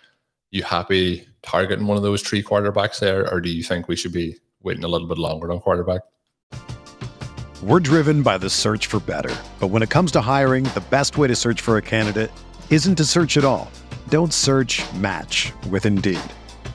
You 0.51 0.63
happy 0.63 1.27
targeting 1.43 1.87
one 1.87 1.97
of 1.97 2.05
those 2.05 2.23
three 2.23 2.43
quarterbacks 2.43 3.01
there, 3.01 3.29
or 3.33 3.41
do 3.41 3.49
you 3.49 3.65
think 3.65 3.89
we 3.89 3.97
should 3.97 4.13
be 4.13 4.37
waiting 4.63 4.85
a 4.85 4.89
little 4.89 5.09
bit 5.09 5.19
longer 5.19 5.51
on 5.51 5.61
quarterback? 5.61 6.03
We're 7.63 7.81
driven 7.81 8.23
by 8.23 8.39
the 8.39 8.51
search 8.51 8.87
for 8.87 9.01
better. 9.01 9.35
But 9.59 9.69
when 9.69 9.83
it 9.83 9.91
comes 9.91 10.13
to 10.13 10.21
hiring, 10.21 10.65
the 10.65 10.85
best 10.91 11.19
way 11.19 11.27
to 11.27 11.35
search 11.35 11.61
for 11.61 11.77
a 11.77 11.83
candidate 11.83 12.31
isn't 12.71 12.97
to 12.97 13.05
search 13.05 13.37
at 13.37 13.45
all. 13.45 13.71
Don't 14.11 14.33
search 14.33 14.81
match 14.95 15.53
with 15.71 15.87
Indeed. 15.87 16.21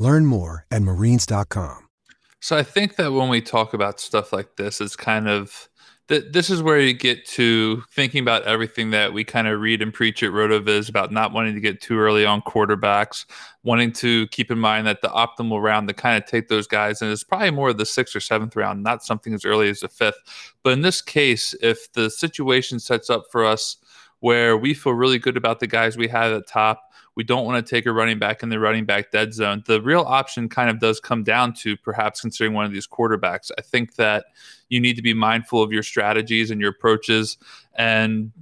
Learn 0.00 0.24
more 0.24 0.66
at 0.70 0.80
marines.com. 0.80 1.88
So 2.40 2.56
I 2.56 2.62
think 2.62 2.96
that 2.96 3.12
when 3.12 3.28
we 3.28 3.42
talk 3.42 3.74
about 3.74 4.00
stuff 4.00 4.32
like 4.32 4.56
this, 4.56 4.80
it's 4.80 4.96
kind 4.96 5.28
of 5.28 5.68
that 6.08 6.32
this 6.32 6.48
is 6.48 6.62
where 6.62 6.80
you 6.80 6.94
get 6.94 7.24
to 7.24 7.82
thinking 7.92 8.22
about 8.22 8.42
everything 8.44 8.90
that 8.90 9.12
we 9.12 9.24
kind 9.24 9.46
of 9.46 9.60
read 9.60 9.82
and 9.82 9.92
preach 9.92 10.22
at 10.22 10.32
RotoViz 10.32 10.88
about 10.88 11.12
not 11.12 11.32
wanting 11.32 11.54
to 11.54 11.60
get 11.60 11.82
too 11.82 11.98
early 11.98 12.24
on 12.24 12.40
quarterbacks, 12.40 13.26
wanting 13.62 13.92
to 13.92 14.26
keep 14.28 14.50
in 14.50 14.58
mind 14.58 14.86
that 14.86 15.02
the 15.02 15.08
optimal 15.08 15.62
round 15.62 15.86
to 15.88 15.94
kind 15.94 16.20
of 16.20 16.28
take 16.28 16.48
those 16.48 16.66
guys, 16.66 17.02
and 17.02 17.12
it's 17.12 17.22
probably 17.22 17.50
more 17.50 17.68
of 17.68 17.76
the 17.76 17.86
sixth 17.86 18.16
or 18.16 18.20
seventh 18.20 18.56
round, 18.56 18.82
not 18.82 19.04
something 19.04 19.34
as 19.34 19.44
early 19.44 19.68
as 19.68 19.80
the 19.80 19.88
fifth. 19.88 20.18
But 20.64 20.72
in 20.72 20.80
this 20.80 21.02
case, 21.02 21.54
if 21.60 21.92
the 21.92 22.08
situation 22.08 22.80
sets 22.80 23.10
up 23.10 23.24
for 23.30 23.44
us 23.44 23.76
where 24.20 24.56
we 24.56 24.72
feel 24.72 24.94
really 24.94 25.18
good 25.18 25.36
about 25.36 25.60
the 25.60 25.66
guys 25.66 25.96
we 25.96 26.08
have 26.08 26.32
at 26.32 26.46
top, 26.48 26.89
we 27.20 27.24
don't 27.24 27.44
want 27.44 27.66
to 27.66 27.70
take 27.70 27.84
a 27.84 27.92
running 27.92 28.18
back 28.18 28.42
in 28.42 28.48
the 28.48 28.58
running 28.58 28.86
back 28.86 29.10
dead 29.10 29.34
zone. 29.34 29.62
The 29.66 29.82
real 29.82 30.00
option 30.00 30.48
kind 30.48 30.70
of 30.70 30.80
does 30.80 31.00
come 31.00 31.22
down 31.22 31.52
to 31.56 31.76
perhaps 31.76 32.22
considering 32.22 32.54
one 32.54 32.64
of 32.64 32.72
these 32.72 32.88
quarterbacks. 32.88 33.50
I 33.58 33.60
think 33.60 33.96
that 33.96 34.24
you 34.70 34.80
need 34.80 34.96
to 34.96 35.02
be 35.02 35.12
mindful 35.12 35.62
of 35.62 35.70
your 35.70 35.82
strategies 35.82 36.50
and 36.50 36.62
your 36.62 36.70
approaches 36.70 37.36
and 37.74 38.32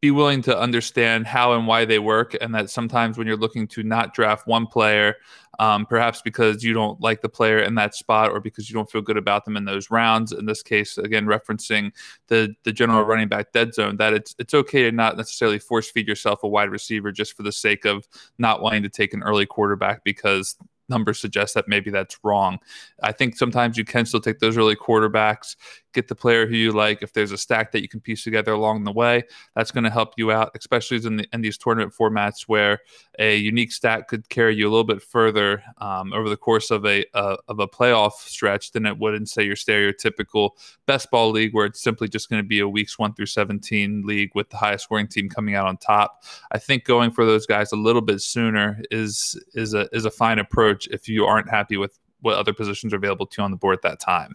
be 0.00 0.10
willing 0.10 0.40
to 0.44 0.58
understand 0.58 1.26
how 1.26 1.52
and 1.52 1.66
why 1.66 1.84
they 1.84 1.98
work 1.98 2.34
and 2.40 2.54
that 2.54 2.70
sometimes 2.70 3.18
when 3.18 3.26
you're 3.26 3.36
looking 3.36 3.68
to 3.68 3.82
not 3.82 4.14
draft 4.14 4.46
one 4.46 4.66
player 4.66 5.16
um, 5.58 5.86
perhaps 5.86 6.22
because 6.22 6.64
you 6.64 6.72
don't 6.72 7.00
like 7.00 7.20
the 7.20 7.28
player 7.28 7.58
in 7.60 7.74
that 7.74 7.94
spot 7.94 8.30
or 8.30 8.40
because 8.40 8.68
you 8.68 8.74
don't 8.74 8.90
feel 8.90 9.02
good 9.02 9.16
about 9.16 9.44
them 9.44 9.56
in 9.56 9.64
those 9.64 9.90
rounds. 9.90 10.32
In 10.32 10.46
this 10.46 10.62
case 10.62 10.98
again 10.98 11.26
referencing 11.26 11.92
the 12.28 12.54
the 12.64 12.72
general 12.72 13.02
running 13.02 13.28
back 13.28 13.52
dead 13.52 13.74
zone 13.74 13.96
that 13.96 14.12
it's 14.12 14.34
it's 14.38 14.54
okay 14.54 14.82
to 14.82 14.92
not 14.92 15.16
necessarily 15.16 15.58
force 15.58 15.90
feed 15.90 16.08
yourself 16.08 16.42
a 16.42 16.48
wide 16.48 16.70
receiver 16.70 17.12
just 17.12 17.36
for 17.36 17.42
the 17.42 17.52
sake 17.52 17.84
of 17.84 18.08
not 18.38 18.62
wanting 18.62 18.82
to 18.82 18.88
take 18.88 19.14
an 19.14 19.22
early 19.22 19.46
quarterback 19.46 20.04
because 20.04 20.56
numbers 20.92 21.18
suggest 21.18 21.54
that 21.54 21.66
maybe 21.68 21.90
that's 21.90 22.16
wrong. 22.22 22.58
I 23.02 23.12
think 23.12 23.36
sometimes 23.36 23.76
you 23.76 23.84
can 23.84 24.06
still 24.06 24.20
take 24.20 24.38
those 24.38 24.56
early 24.56 24.76
quarterbacks, 24.76 25.56
get 25.92 26.08
the 26.08 26.14
player 26.14 26.46
who 26.46 26.56
you 26.56 26.72
like. 26.72 27.02
If 27.02 27.12
there's 27.12 27.32
a 27.32 27.38
stack 27.38 27.72
that 27.72 27.82
you 27.82 27.88
can 27.88 28.00
piece 28.00 28.22
together 28.24 28.52
along 28.52 28.84
the 28.84 28.92
way, 28.92 29.24
that's 29.54 29.72
going 29.72 29.84
to 29.84 29.90
help 29.90 30.10
you 30.16 30.30
out, 30.30 30.50
especially 30.54 30.98
in, 31.06 31.16
the, 31.16 31.26
in 31.32 31.40
these 31.40 31.58
tournament 31.58 31.94
formats 31.98 32.42
where 32.46 32.78
a 33.18 33.36
unique 33.36 33.72
stack 33.72 34.08
could 34.08 34.28
carry 34.28 34.54
you 34.54 34.68
a 34.68 34.70
little 34.70 34.84
bit 34.84 35.02
further 35.02 35.62
um, 35.78 36.12
over 36.12 36.28
the 36.28 36.36
course 36.36 36.70
of 36.70 36.84
a 36.86 37.04
uh, 37.14 37.36
of 37.48 37.58
a 37.58 37.68
playoff 37.68 38.12
stretch 38.12 38.72
than 38.72 38.86
it 38.86 38.98
would 38.98 39.14
in 39.14 39.26
say 39.26 39.42
your 39.42 39.56
stereotypical 39.56 40.50
best 40.86 41.10
ball 41.10 41.30
league, 41.30 41.54
where 41.54 41.66
it's 41.66 41.82
simply 41.82 42.08
just 42.08 42.30
going 42.30 42.42
to 42.42 42.46
be 42.46 42.60
a 42.60 42.68
weeks 42.68 42.98
one 42.98 43.12
through 43.14 43.26
seventeen 43.26 44.02
league 44.06 44.30
with 44.34 44.48
the 44.50 44.56
highest 44.56 44.84
scoring 44.84 45.08
team 45.08 45.28
coming 45.28 45.54
out 45.54 45.66
on 45.66 45.76
top. 45.76 46.24
I 46.52 46.58
think 46.58 46.84
going 46.84 47.10
for 47.10 47.24
those 47.26 47.46
guys 47.46 47.72
a 47.72 47.76
little 47.76 48.02
bit 48.02 48.20
sooner 48.20 48.80
is 48.90 49.38
is 49.54 49.74
a 49.74 49.88
is 49.92 50.04
a 50.04 50.10
fine 50.10 50.38
approach 50.38 50.81
if 50.90 51.08
you 51.08 51.24
aren't 51.24 51.50
happy 51.50 51.76
with 51.76 51.98
what 52.20 52.36
other 52.36 52.52
positions 52.52 52.92
are 52.92 52.96
available 52.96 53.26
to 53.26 53.40
you 53.40 53.44
on 53.44 53.50
the 53.50 53.56
board 53.56 53.74
at 53.74 53.82
that 53.82 54.00
time. 54.00 54.34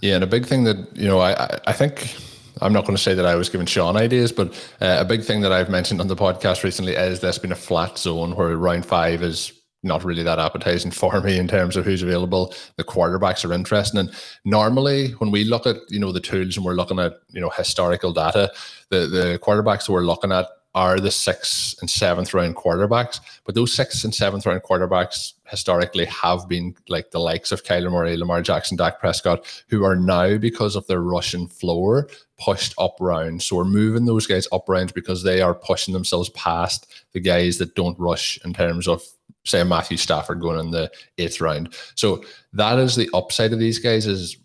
Yeah, 0.00 0.14
and 0.16 0.24
a 0.24 0.26
big 0.26 0.46
thing 0.46 0.64
that 0.64 0.76
you 0.96 1.06
know, 1.06 1.20
I 1.20 1.58
I 1.66 1.72
think 1.72 2.16
I'm 2.60 2.72
not 2.72 2.84
going 2.84 2.96
to 2.96 3.02
say 3.02 3.14
that 3.14 3.26
I 3.26 3.34
was 3.34 3.48
giving 3.48 3.66
Sean 3.66 3.96
ideas, 3.96 4.32
but 4.32 4.48
uh, 4.80 4.96
a 4.98 5.04
big 5.04 5.22
thing 5.22 5.42
that 5.42 5.52
I've 5.52 5.70
mentioned 5.70 6.00
on 6.00 6.08
the 6.08 6.16
podcast 6.16 6.64
recently 6.64 6.94
is 6.94 7.20
there's 7.20 7.38
been 7.38 7.52
a 7.52 7.56
flat 7.56 7.98
zone 7.98 8.34
where 8.34 8.56
round 8.56 8.86
five 8.86 9.22
is 9.22 9.52
not 9.82 10.04
really 10.04 10.22
that 10.22 10.38
appetizing 10.38 10.90
for 11.02 11.20
me 11.20 11.38
in 11.38 11.48
terms 11.48 11.76
of 11.76 11.84
who's 11.84 12.02
available. 12.02 12.54
The 12.76 12.84
quarterbacks 12.84 13.48
are 13.48 13.52
interesting, 13.52 14.00
and 14.00 14.10
normally 14.44 15.12
when 15.12 15.30
we 15.30 15.44
look 15.44 15.66
at 15.66 15.76
you 15.88 16.00
know 16.00 16.12
the 16.12 16.20
tools 16.20 16.56
and 16.56 16.64
we're 16.64 16.74
looking 16.74 16.98
at 16.98 17.14
you 17.30 17.40
know 17.40 17.50
historical 17.50 18.12
data, 18.12 18.52
the 18.90 19.06
the 19.06 19.38
quarterbacks 19.42 19.88
we're 19.88 20.02
looking 20.02 20.32
at 20.32 20.46
are 20.76 21.00
the 21.00 21.10
sixth 21.10 21.74
and 21.80 21.88
seventh 21.88 22.34
round 22.34 22.54
quarterbacks. 22.54 23.18
But 23.44 23.54
those 23.54 23.72
sixth 23.72 24.04
and 24.04 24.14
seventh 24.14 24.44
round 24.44 24.62
quarterbacks 24.62 25.32
historically 25.46 26.04
have 26.04 26.46
been 26.48 26.76
like 26.88 27.10
the 27.10 27.18
likes 27.18 27.50
of 27.50 27.64
Kyler 27.64 27.90
Murray, 27.90 28.16
Lamar 28.16 28.42
Jackson, 28.42 28.76
Dak 28.76 29.00
Prescott, 29.00 29.64
who 29.68 29.84
are 29.84 29.96
now, 29.96 30.36
because 30.36 30.76
of 30.76 30.86
their 30.86 31.00
rushing 31.00 31.48
floor, 31.48 32.08
pushed 32.38 32.74
up 32.78 32.96
round. 33.00 33.42
So 33.42 33.56
we're 33.56 33.64
moving 33.64 34.04
those 34.04 34.26
guys 34.26 34.46
up 34.52 34.68
round 34.68 34.92
because 34.92 35.22
they 35.22 35.40
are 35.40 35.54
pushing 35.54 35.94
themselves 35.94 36.28
past 36.30 36.86
the 37.12 37.20
guys 37.20 37.56
that 37.56 37.74
don't 37.74 37.98
rush 37.98 38.38
in 38.44 38.52
terms 38.52 38.86
of 38.86 39.02
say 39.46 39.64
Matthew 39.64 39.96
Stafford 39.96 40.40
going 40.40 40.60
in 40.60 40.72
the 40.72 40.90
eighth 41.16 41.40
round. 41.40 41.74
So 41.94 42.22
that 42.52 42.78
is 42.78 42.96
the 42.96 43.08
upside 43.14 43.54
of 43.54 43.58
these 43.58 43.78
guys 43.78 44.06
is 44.06 44.36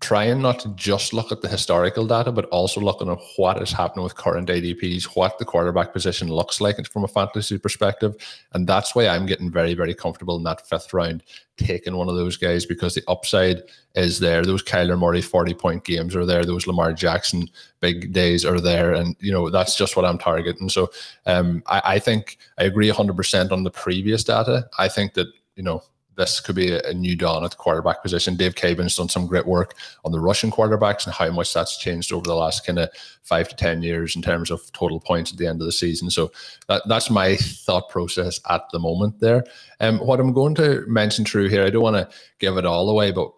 trying 0.00 0.42
not 0.42 0.58
to 0.60 0.68
just 0.76 1.14
look 1.14 1.32
at 1.32 1.40
the 1.40 1.48
historical 1.48 2.06
data, 2.06 2.30
but 2.30 2.44
also 2.46 2.80
looking 2.80 3.10
at 3.10 3.18
what 3.36 3.60
is 3.62 3.72
happening 3.72 4.04
with 4.04 4.14
current 4.14 4.48
ADPs, 4.48 5.16
what 5.16 5.38
the 5.38 5.44
quarterback 5.44 5.92
position 5.92 6.28
looks 6.28 6.60
like 6.60 6.76
from 6.90 7.04
a 7.04 7.08
fantasy 7.08 7.56
perspective. 7.58 8.14
And 8.52 8.66
that's 8.66 8.94
why 8.94 9.08
I'm 9.08 9.24
getting 9.24 9.50
very, 9.50 9.72
very 9.72 9.94
comfortable 9.94 10.36
in 10.36 10.42
that 10.44 10.68
fifth 10.68 10.92
round, 10.92 11.22
taking 11.56 11.96
one 11.96 12.10
of 12.10 12.16
those 12.16 12.36
guys 12.36 12.66
because 12.66 12.94
the 12.94 13.02
upside 13.08 13.62
is 13.94 14.20
there. 14.20 14.44
Those 14.44 14.62
Kyler 14.62 14.98
Murray 14.98 15.22
40 15.22 15.54
point 15.54 15.84
games 15.84 16.14
are 16.14 16.26
there. 16.26 16.44
Those 16.44 16.66
Lamar 16.66 16.92
Jackson 16.92 17.48
big 17.80 18.12
days 18.12 18.44
are 18.44 18.60
there. 18.60 18.92
And, 18.92 19.16
you 19.20 19.32
know, 19.32 19.48
that's 19.48 19.76
just 19.76 19.96
what 19.96 20.04
I'm 20.04 20.18
targeting. 20.18 20.68
So 20.68 20.90
um, 21.24 21.62
I, 21.66 21.82
I 21.84 21.98
think 21.98 22.36
I 22.58 22.64
agree 22.64 22.90
100% 22.90 23.50
on 23.50 23.64
the 23.64 23.70
previous 23.70 24.24
data. 24.24 24.68
I 24.78 24.88
think 24.88 25.14
that, 25.14 25.28
you 25.54 25.62
know, 25.62 25.82
this 26.16 26.40
could 26.40 26.56
be 26.56 26.72
a, 26.72 26.94
new 26.94 27.14
dawn 27.14 27.44
at 27.44 27.50
the 27.50 27.56
quarterback 27.56 28.02
position. 28.02 28.36
Dave 28.36 28.54
Caban's 28.54 28.96
done 28.96 29.08
some 29.08 29.26
great 29.26 29.46
work 29.46 29.74
on 30.04 30.12
the 30.12 30.20
rushing 30.20 30.50
quarterbacks 30.50 31.04
and 31.04 31.14
how 31.14 31.30
much 31.30 31.52
that's 31.52 31.78
changed 31.78 32.12
over 32.12 32.24
the 32.24 32.34
last 32.34 32.66
kind 32.66 32.78
of 32.78 32.88
five 33.22 33.48
to 33.48 33.56
10 33.56 33.82
years 33.82 34.16
in 34.16 34.22
terms 34.22 34.50
of 34.50 34.72
total 34.72 34.98
points 34.98 35.30
at 35.30 35.38
the 35.38 35.46
end 35.46 35.60
of 35.60 35.66
the 35.66 35.72
season. 35.72 36.08
So 36.10 36.32
that, 36.68 36.82
that's 36.88 37.10
my 37.10 37.36
thought 37.36 37.90
process 37.90 38.40
at 38.48 38.62
the 38.72 38.78
moment 38.78 39.20
there. 39.20 39.44
Um, 39.80 39.98
what 39.98 40.18
I'm 40.18 40.32
going 40.32 40.54
to 40.56 40.84
mention 40.86 41.24
through 41.24 41.48
here, 41.48 41.64
I 41.64 41.70
don't 41.70 41.82
want 41.82 41.96
to 41.96 42.16
give 42.38 42.56
it 42.56 42.66
all 42.66 42.88
away, 42.88 43.10
but 43.10 43.30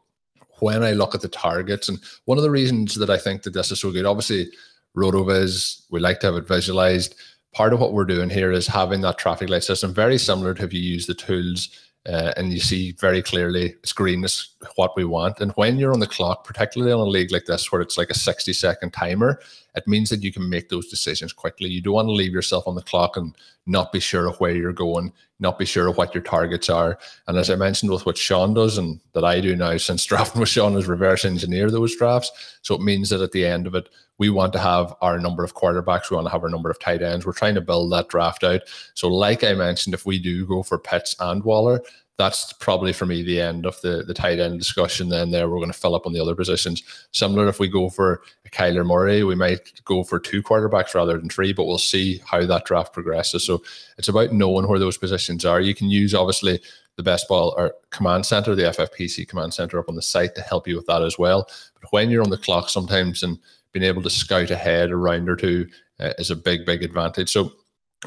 when 0.61 0.85
I 0.85 0.92
look 0.92 1.14
at 1.14 1.20
the 1.20 1.28
targets, 1.28 1.88
and 1.88 1.99
one 2.25 2.38
of 2.38 2.44
the 2.44 2.50
reasons 2.50 2.94
that 2.94 3.11
I 3.11 3.18
think 3.18 3.42
that 3.42 3.54
this 3.54 3.73
is 3.73 3.80
so 3.80 3.90
good, 3.90 4.06
obviously, 4.06 4.50
RotoViz, 4.97 5.82
we 5.90 6.00
like 6.00 6.20
to 6.20 6.26
have 6.28 6.37
it 6.37 6.49
visualized. 6.49 7.16
Part 7.52 7.73
of 7.73 7.80
what 7.80 7.92
we're 7.92 8.04
doing 8.04 8.30
here 8.30 8.52
is 8.52 8.66
having 8.66 9.00
that 9.00 9.18
traffic 9.18 9.49
light 9.49 9.64
system, 9.64 9.94
very 9.94 10.18
similar 10.18 10.54
to 10.54 10.64
if 10.64 10.73
you 10.73 10.80
use 10.80 11.06
the 11.06 11.14
tools 11.14 11.88
uh, 12.07 12.33
and 12.37 12.52
you 12.52 12.61
see 12.61 12.93
very 12.93 13.23
clearly 13.23 13.75
it's 13.83 13.93
green 13.93 14.25
is 14.25 14.55
what 14.76 14.97
we 14.97 15.05
want. 15.05 15.40
And 15.40 15.52
when 15.52 15.78
you're 15.78 15.93
on 15.93 16.00
the 16.00 16.07
clock, 16.07 16.45
particularly 16.45 16.93
on 16.93 17.00
a 17.00 17.05
league 17.05 17.33
like 17.33 17.45
this 17.45 17.71
where 17.71 17.83
it's 17.83 17.99
like 17.99 18.11
a 18.11 18.14
60 18.14 18.52
second 18.52 18.93
timer, 18.93 19.40
it 19.78 19.88
means 19.88 20.11
that 20.11 20.23
you 20.23 20.32
can 20.32 20.49
make 20.49 20.68
those 20.68 20.88
decisions 20.88 21.32
quickly. 21.32 21.68
You 21.68 21.80
don't 21.80 21.94
want 21.94 22.08
to 22.08 22.12
leave 22.12 22.32
yourself 22.32 22.66
on 22.66 22.75
the 22.75 22.82
clock 22.82 23.16
and 23.16 23.35
not 23.66 23.92
be 23.92 24.00
sure 24.00 24.26
of 24.26 24.38
where 24.40 24.54
you're 24.54 24.73
going, 24.73 25.12
not 25.40 25.58
be 25.58 25.64
sure 25.64 25.87
of 25.87 25.97
what 25.97 26.14
your 26.14 26.23
targets 26.23 26.68
are. 26.68 26.99
And 27.26 27.38
as 27.38 27.49
I 27.49 27.54
mentioned 27.54 27.90
with 27.90 28.04
what 28.04 28.18
Sean 28.18 28.54
does 28.54 28.76
and 28.76 29.00
that 29.12 29.25
I 29.25 29.40
do 29.40 29.54
now 29.54 29.76
since 29.76 30.04
drafting 30.06 30.40
with 30.40 30.49
Sean 30.49 30.76
is 30.76 30.87
reverse 30.87 31.25
engineer 31.25 31.70
those 31.70 31.97
drafts. 31.97 32.58
So 32.62 32.75
it 32.75 32.82
means 32.82 33.11
that 33.11 33.20
at 33.20 33.32
the 33.32 33.47
end 33.47 33.66
of 33.66 33.75
it, 33.75 33.88
we 34.18 34.30
want 34.30 34.52
to 34.52 34.58
have 34.58 34.94
our 35.00 35.18
number 35.18 35.44
of 35.44 35.54
quarterbacks, 35.54 36.11
we 36.11 36.16
want 36.16 36.26
to 36.26 36.32
have 36.32 36.42
our 36.42 36.50
number 36.50 36.70
of 36.70 36.80
tight 36.80 37.02
ends. 37.02 37.25
We're 37.25 37.32
trying 37.32 37.54
to 37.54 37.61
build 37.61 37.92
that 37.92 38.08
draft 38.08 38.42
out. 38.42 38.62
So, 38.94 39.08
like 39.08 39.44
I 39.44 39.54
mentioned, 39.54 39.94
if 39.94 40.04
we 40.04 40.18
do 40.18 40.44
go 40.44 40.64
for 40.64 40.76
Pitts 40.76 41.14
and 41.20 41.44
Waller, 41.44 41.80
that's 42.18 42.52
probably 42.54 42.92
for 42.92 43.06
me 43.06 43.22
the 43.22 43.40
end 43.40 43.64
of 43.64 43.80
the, 43.80 44.02
the 44.04 44.12
tight 44.12 44.40
end 44.40 44.58
discussion. 44.58 45.08
Then 45.08 45.30
there 45.30 45.48
we're 45.48 45.58
going 45.58 45.72
to 45.72 45.78
fill 45.78 45.94
up 45.94 46.04
on 46.04 46.12
the 46.12 46.20
other 46.20 46.34
positions. 46.34 46.82
Similar 47.12 47.46
if 47.46 47.60
we 47.60 47.68
go 47.68 47.88
for 47.88 48.22
a 48.44 48.50
Kyler 48.50 48.84
Murray, 48.84 49.22
we 49.22 49.37
might 49.37 49.80
go 49.84 50.02
for 50.02 50.18
two 50.18 50.42
quarterbacks 50.42 50.94
rather 50.94 51.16
than 51.16 51.28
three, 51.28 51.52
but 51.52 51.66
we'll 51.66 51.78
see 51.78 52.20
how 52.26 52.44
that 52.44 52.64
draft 52.64 52.92
progresses. 52.92 53.44
So 53.44 53.62
it's 53.98 54.08
about 54.08 54.32
knowing 54.32 54.66
where 54.66 54.80
those 54.80 54.98
positions 54.98 55.44
are. 55.44 55.60
You 55.60 55.76
can 55.76 55.90
use 55.90 56.12
obviously 56.12 56.60
the 56.96 57.04
best 57.04 57.28
ball 57.28 57.54
or 57.56 57.72
command 57.90 58.26
center, 58.26 58.56
the 58.56 58.64
FFPC 58.64 59.28
command 59.28 59.54
center 59.54 59.78
up 59.78 59.88
on 59.88 59.94
the 59.94 60.02
site 60.02 60.34
to 60.34 60.42
help 60.42 60.66
you 60.66 60.75
with 60.75 60.87
that 60.87 61.02
as 61.02 61.18
well. 61.20 61.48
But 61.80 61.92
when 61.92 62.10
you're 62.10 62.25
on 62.25 62.30
the 62.30 62.37
clock 62.37 62.68
sometimes 62.68 63.22
and 63.22 63.38
being 63.70 63.84
able 63.84 64.02
to 64.02 64.10
scout 64.10 64.50
ahead 64.50 64.90
a 64.90 64.96
round 64.96 65.28
or 65.28 65.37
two 65.37 65.68
uh, 66.00 66.14
is 66.18 66.32
a 66.32 66.37
big, 66.37 66.66
big 66.66 66.82
advantage. 66.82 67.30
So 67.30 67.52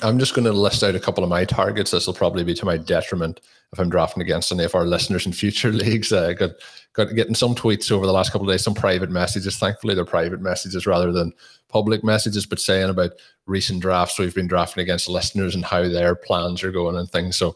I'm 0.02 0.20
just 0.20 0.34
going 0.34 0.46
to 0.46 0.54
list 0.54 0.84
out 0.84 0.96
a 0.96 1.00
couple 1.00 1.24
of 1.24 1.30
my 1.30 1.44
targets. 1.44 1.92
This 1.92 2.08
will 2.08 2.14
probably 2.14 2.46
be 2.46 2.54
to 2.54 2.66
my 2.66 2.78
detriment 2.78 3.42
if 3.74 3.80
I'm 3.80 3.90
drafting 3.90 4.22
against 4.22 4.52
any 4.52 4.64
of 4.64 4.74
our 4.74 4.86
listeners 4.86 5.26
in 5.26 5.34
future 5.34 5.72
leagues. 5.72 6.14
Uh, 6.14 6.34
got 6.34 6.52
got 6.94 7.16
getting 7.16 7.36
some 7.36 7.56
tweets 7.56 7.92
over 7.92 8.06
the 8.06 8.14
last 8.14 8.32
couple 8.32 8.48
of 8.48 8.54
days, 8.54 8.64
some 8.64 8.74
private 8.74 9.10
messages. 9.10 9.58
Thankfully, 9.58 9.94
they're 9.94 10.06
private 10.06 10.42
messages 10.42 10.88
rather 10.88 11.12
than 11.12 11.34
public 11.68 12.04
messages, 12.04 12.46
but 12.46 12.60
saying 12.60 12.90
about 12.90 13.12
recent 13.48 13.82
drafts 13.82 14.18
we've 14.18 14.36
been 14.36 14.48
drafting 14.48 14.82
against 14.82 15.10
listeners 15.10 15.56
and 15.56 15.66
how 15.66 15.88
their 15.88 16.16
plans 16.16 16.64
are 16.64 16.72
going 16.72 16.96
and 16.96 17.10
things. 17.10 17.36
So 17.36 17.56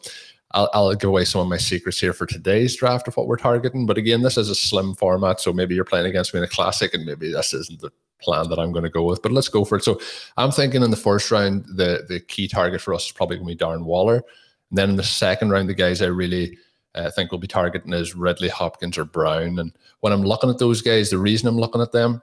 I'll, 0.52 0.70
I'll 0.72 0.94
give 0.94 1.08
away 1.08 1.24
some 1.24 1.40
of 1.42 1.48
my 1.48 1.58
secrets 1.58 2.00
here 2.00 2.12
for 2.12 2.26
today's 2.26 2.76
draft 2.76 3.08
of 3.08 3.16
what 3.16 3.26
we're 3.26 3.36
targeting. 3.36 3.86
But 3.86 3.98
again, 3.98 4.22
this 4.22 4.38
is 4.38 4.48
a 4.48 4.54
slim 4.54 4.94
format, 4.94 5.40
so 5.40 5.52
maybe 5.52 5.74
you're 5.74 5.84
playing 5.84 6.06
against 6.06 6.32
me 6.32 6.38
in 6.38 6.44
a 6.44 6.48
classic, 6.48 6.94
and 6.94 7.04
maybe 7.04 7.30
this 7.30 7.52
isn't 7.52 7.80
the 7.80 7.90
plan 8.20 8.48
that 8.48 8.58
I'm 8.58 8.72
going 8.72 8.84
to 8.84 8.90
go 8.90 9.04
with. 9.04 9.22
But 9.22 9.32
let's 9.32 9.48
go 9.48 9.64
for 9.64 9.76
it. 9.76 9.84
So 9.84 10.00
I'm 10.36 10.50
thinking 10.50 10.82
in 10.82 10.90
the 10.90 10.96
first 10.96 11.30
round, 11.30 11.64
the 11.66 12.04
the 12.08 12.20
key 12.20 12.48
target 12.48 12.80
for 12.80 12.94
us 12.94 13.06
is 13.06 13.12
probably 13.12 13.36
going 13.36 13.48
to 13.48 13.54
be 13.54 13.64
Darren 13.64 13.84
Waller. 13.84 14.22
And 14.70 14.78
then 14.78 14.90
in 14.90 14.96
the 14.96 15.04
second 15.04 15.50
round, 15.50 15.68
the 15.68 15.74
guys 15.74 16.02
I 16.02 16.06
really 16.06 16.58
uh, 16.94 17.10
think 17.10 17.30
will 17.30 17.38
be 17.38 17.46
targeting 17.46 17.92
is 17.92 18.16
Ridley 18.16 18.48
Hopkins 18.48 18.98
or 18.98 19.04
Brown. 19.04 19.58
And 19.58 19.72
when 20.00 20.12
I'm 20.12 20.22
looking 20.22 20.50
at 20.50 20.58
those 20.58 20.82
guys, 20.82 21.10
the 21.10 21.18
reason 21.18 21.48
I'm 21.48 21.58
looking 21.58 21.82
at 21.82 21.92
them 21.92 22.22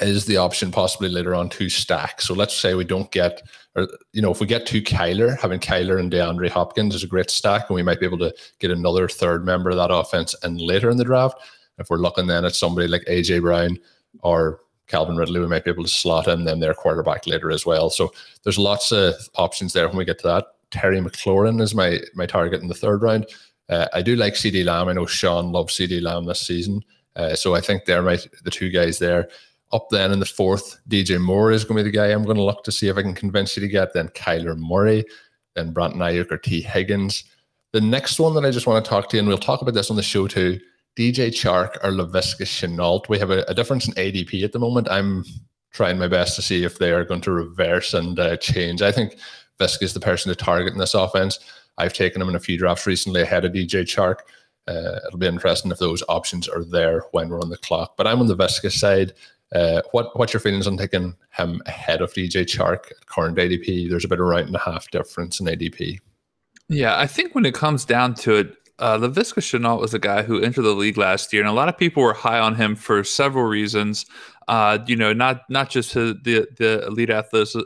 is 0.00 0.26
the 0.26 0.36
option 0.36 0.70
possibly 0.70 1.08
later 1.08 1.34
on 1.34 1.48
to 1.48 1.68
stack. 1.68 2.20
So 2.20 2.34
let's 2.34 2.54
say 2.54 2.74
we 2.74 2.84
don't 2.84 3.10
get, 3.10 3.42
or 3.74 3.88
you 4.12 4.20
know, 4.20 4.30
if 4.30 4.40
we 4.40 4.46
get 4.46 4.66
to 4.66 4.82
Kyler, 4.82 5.38
having 5.38 5.60
Kyler 5.60 5.98
and 5.98 6.12
DeAndre 6.12 6.50
Hopkins 6.50 6.94
is 6.94 7.04
a 7.04 7.06
great 7.06 7.30
stack, 7.30 7.68
and 7.68 7.74
we 7.74 7.82
might 7.82 8.00
be 8.00 8.06
able 8.06 8.18
to 8.18 8.34
get 8.58 8.70
another 8.70 9.08
third 9.08 9.46
member 9.46 9.70
of 9.70 9.76
that 9.76 9.92
offense 9.92 10.34
and 10.42 10.60
later 10.60 10.90
in 10.90 10.98
the 10.98 11.04
draft. 11.04 11.40
If 11.78 11.88
we're 11.88 11.96
looking 11.96 12.26
then 12.26 12.44
at 12.44 12.54
somebody 12.54 12.86
like 12.86 13.02
AJ 13.06 13.40
Brown 13.40 13.78
or 14.22 14.60
Calvin 14.92 15.16
Ridley, 15.16 15.40
we 15.40 15.46
might 15.46 15.64
be 15.64 15.70
able 15.70 15.84
to 15.84 15.88
slot 15.88 16.28
in 16.28 16.44
them 16.44 16.60
their 16.60 16.74
quarterback 16.74 17.26
later 17.26 17.50
as 17.50 17.64
well. 17.64 17.88
So 17.88 18.12
there's 18.44 18.58
lots 18.58 18.92
of 18.92 19.14
options 19.36 19.72
there 19.72 19.88
when 19.88 19.96
we 19.96 20.04
get 20.04 20.18
to 20.18 20.26
that. 20.28 20.46
Terry 20.70 21.00
McLaurin 21.00 21.62
is 21.62 21.74
my 21.74 21.98
my 22.14 22.26
target 22.26 22.60
in 22.60 22.68
the 22.68 22.74
third 22.74 23.02
round. 23.02 23.26
Uh, 23.70 23.86
I 23.94 24.02
do 24.02 24.16
like 24.16 24.34
CeeDee 24.34 24.66
Lamb. 24.66 24.88
I 24.88 24.92
know 24.92 25.06
Sean 25.06 25.50
loves 25.50 25.74
CeeDee 25.74 26.02
Lamb 26.02 26.26
this 26.26 26.40
season. 26.40 26.82
Uh, 27.16 27.34
so 27.34 27.54
I 27.54 27.62
think 27.62 27.86
they're 27.86 28.02
my 28.02 28.18
the 28.44 28.50
two 28.50 28.68
guys 28.68 28.98
there. 28.98 29.28
Up 29.72 29.88
then 29.90 30.12
in 30.12 30.20
the 30.20 30.26
fourth, 30.26 30.78
DJ 30.90 31.18
Moore 31.18 31.50
is 31.50 31.64
going 31.64 31.78
to 31.78 31.84
be 31.84 31.90
the 31.90 31.96
guy 31.96 32.08
I'm 32.08 32.24
going 32.24 32.36
to 32.36 32.42
look 32.42 32.62
to 32.64 32.72
see 32.72 32.88
if 32.88 32.98
I 32.98 33.02
can 33.02 33.14
convince 33.14 33.56
you 33.56 33.62
to 33.62 33.68
get. 33.68 33.94
Then 33.94 34.08
Kyler 34.08 34.58
Murray, 34.58 35.06
then 35.54 35.72
Brandon 35.72 36.00
Aiyuk 36.00 36.30
or 36.30 36.36
Tee 36.36 36.60
Higgins. 36.60 37.24
The 37.72 37.80
next 37.80 38.20
one 38.20 38.34
that 38.34 38.44
I 38.44 38.50
just 38.50 38.66
want 38.66 38.84
to 38.84 38.88
talk 38.88 39.08
to 39.08 39.16
you, 39.16 39.20
and 39.20 39.28
we'll 39.28 39.38
talk 39.38 39.62
about 39.62 39.72
this 39.72 39.88
on 39.88 39.96
the 39.96 40.02
show 40.02 40.28
too, 40.28 40.60
DJ 40.96 41.28
Chark 41.28 41.76
or 41.82 41.90
Laviska 41.90 42.44
Shenault. 42.44 43.08
We 43.08 43.18
have 43.18 43.30
a, 43.30 43.44
a, 43.48 43.54
difference 43.54 43.88
in 43.88 43.94
ADP 43.94 44.44
at 44.44 44.52
the 44.52 44.58
moment. 44.58 44.90
I'm 44.90 45.24
trying 45.72 45.98
my 45.98 46.08
best 46.08 46.36
to 46.36 46.42
see 46.42 46.64
if 46.64 46.78
they 46.78 46.92
are 46.92 47.04
going 47.04 47.22
to 47.22 47.32
reverse 47.32 47.94
and 47.94 48.18
uh, 48.18 48.36
change. 48.36 48.82
I 48.82 48.92
think 48.92 49.16
Visk 49.58 49.82
is 49.82 49.94
the 49.94 50.00
person 50.00 50.28
to 50.28 50.36
target 50.36 50.72
in 50.72 50.78
this 50.78 50.94
offense. 50.94 51.38
I've 51.78 51.94
taken 51.94 52.20
him 52.20 52.28
in 52.28 52.34
a 52.34 52.40
few 52.40 52.58
drafts 52.58 52.86
recently 52.86 53.22
ahead 53.22 53.44
of 53.44 53.52
DJ 53.52 53.82
Chark. 53.84 54.16
Uh, 54.68 55.00
it'll 55.06 55.18
be 55.18 55.26
interesting 55.26 55.70
if 55.70 55.78
those 55.78 56.02
options 56.08 56.48
are 56.48 56.64
there 56.64 57.04
when 57.12 57.28
we're 57.28 57.40
on 57.40 57.50
the 57.50 57.56
clock. 57.56 57.96
But 57.96 58.06
I'm 58.06 58.20
on 58.20 58.26
the 58.26 58.36
Viska 58.36 58.70
side. 58.70 59.14
Uh, 59.54 59.82
what 59.90 60.18
what's 60.18 60.32
your 60.32 60.40
feelings 60.40 60.66
on 60.66 60.76
taking 60.78 61.14
him 61.30 61.62
ahead 61.66 62.00
of 62.00 62.12
DJ 62.12 62.44
Chark 62.44 62.90
at 62.90 63.06
current 63.06 63.36
ADP? 63.36 63.88
There's 63.90 64.04
a 64.04 64.08
bit 64.08 64.20
of 64.20 64.26
round 64.26 64.46
and 64.46 64.56
a 64.56 64.60
half 64.60 64.90
difference 64.90 65.40
in 65.40 65.46
ADP. 65.46 65.98
Yeah, 66.68 66.98
I 66.98 67.06
think 67.06 67.34
when 67.34 67.44
it 67.44 67.54
comes 67.54 67.84
down 67.84 68.14
to 68.16 68.36
it, 68.36 68.56
uh, 68.82 68.98
Laviska 68.98 69.38
Shenault 69.38 69.80
was 69.80 69.94
a 69.94 69.98
guy 69.98 70.22
who 70.22 70.40
entered 70.40 70.62
the 70.62 70.74
league 70.74 70.98
last 70.98 71.32
year, 71.32 71.40
and 71.40 71.48
a 71.48 71.54
lot 71.54 71.68
of 71.68 71.78
people 71.78 72.02
were 72.02 72.12
high 72.12 72.40
on 72.40 72.56
him 72.56 72.74
for 72.74 73.04
several 73.04 73.44
reasons. 73.44 74.04
Uh, 74.48 74.78
you 74.88 74.96
know, 74.96 75.12
not 75.12 75.48
not 75.48 75.70
just 75.70 75.92
his, 75.92 76.14
the 76.24 76.48
the 76.58 76.84
elite 76.88 77.08
athleticism, 77.08 77.60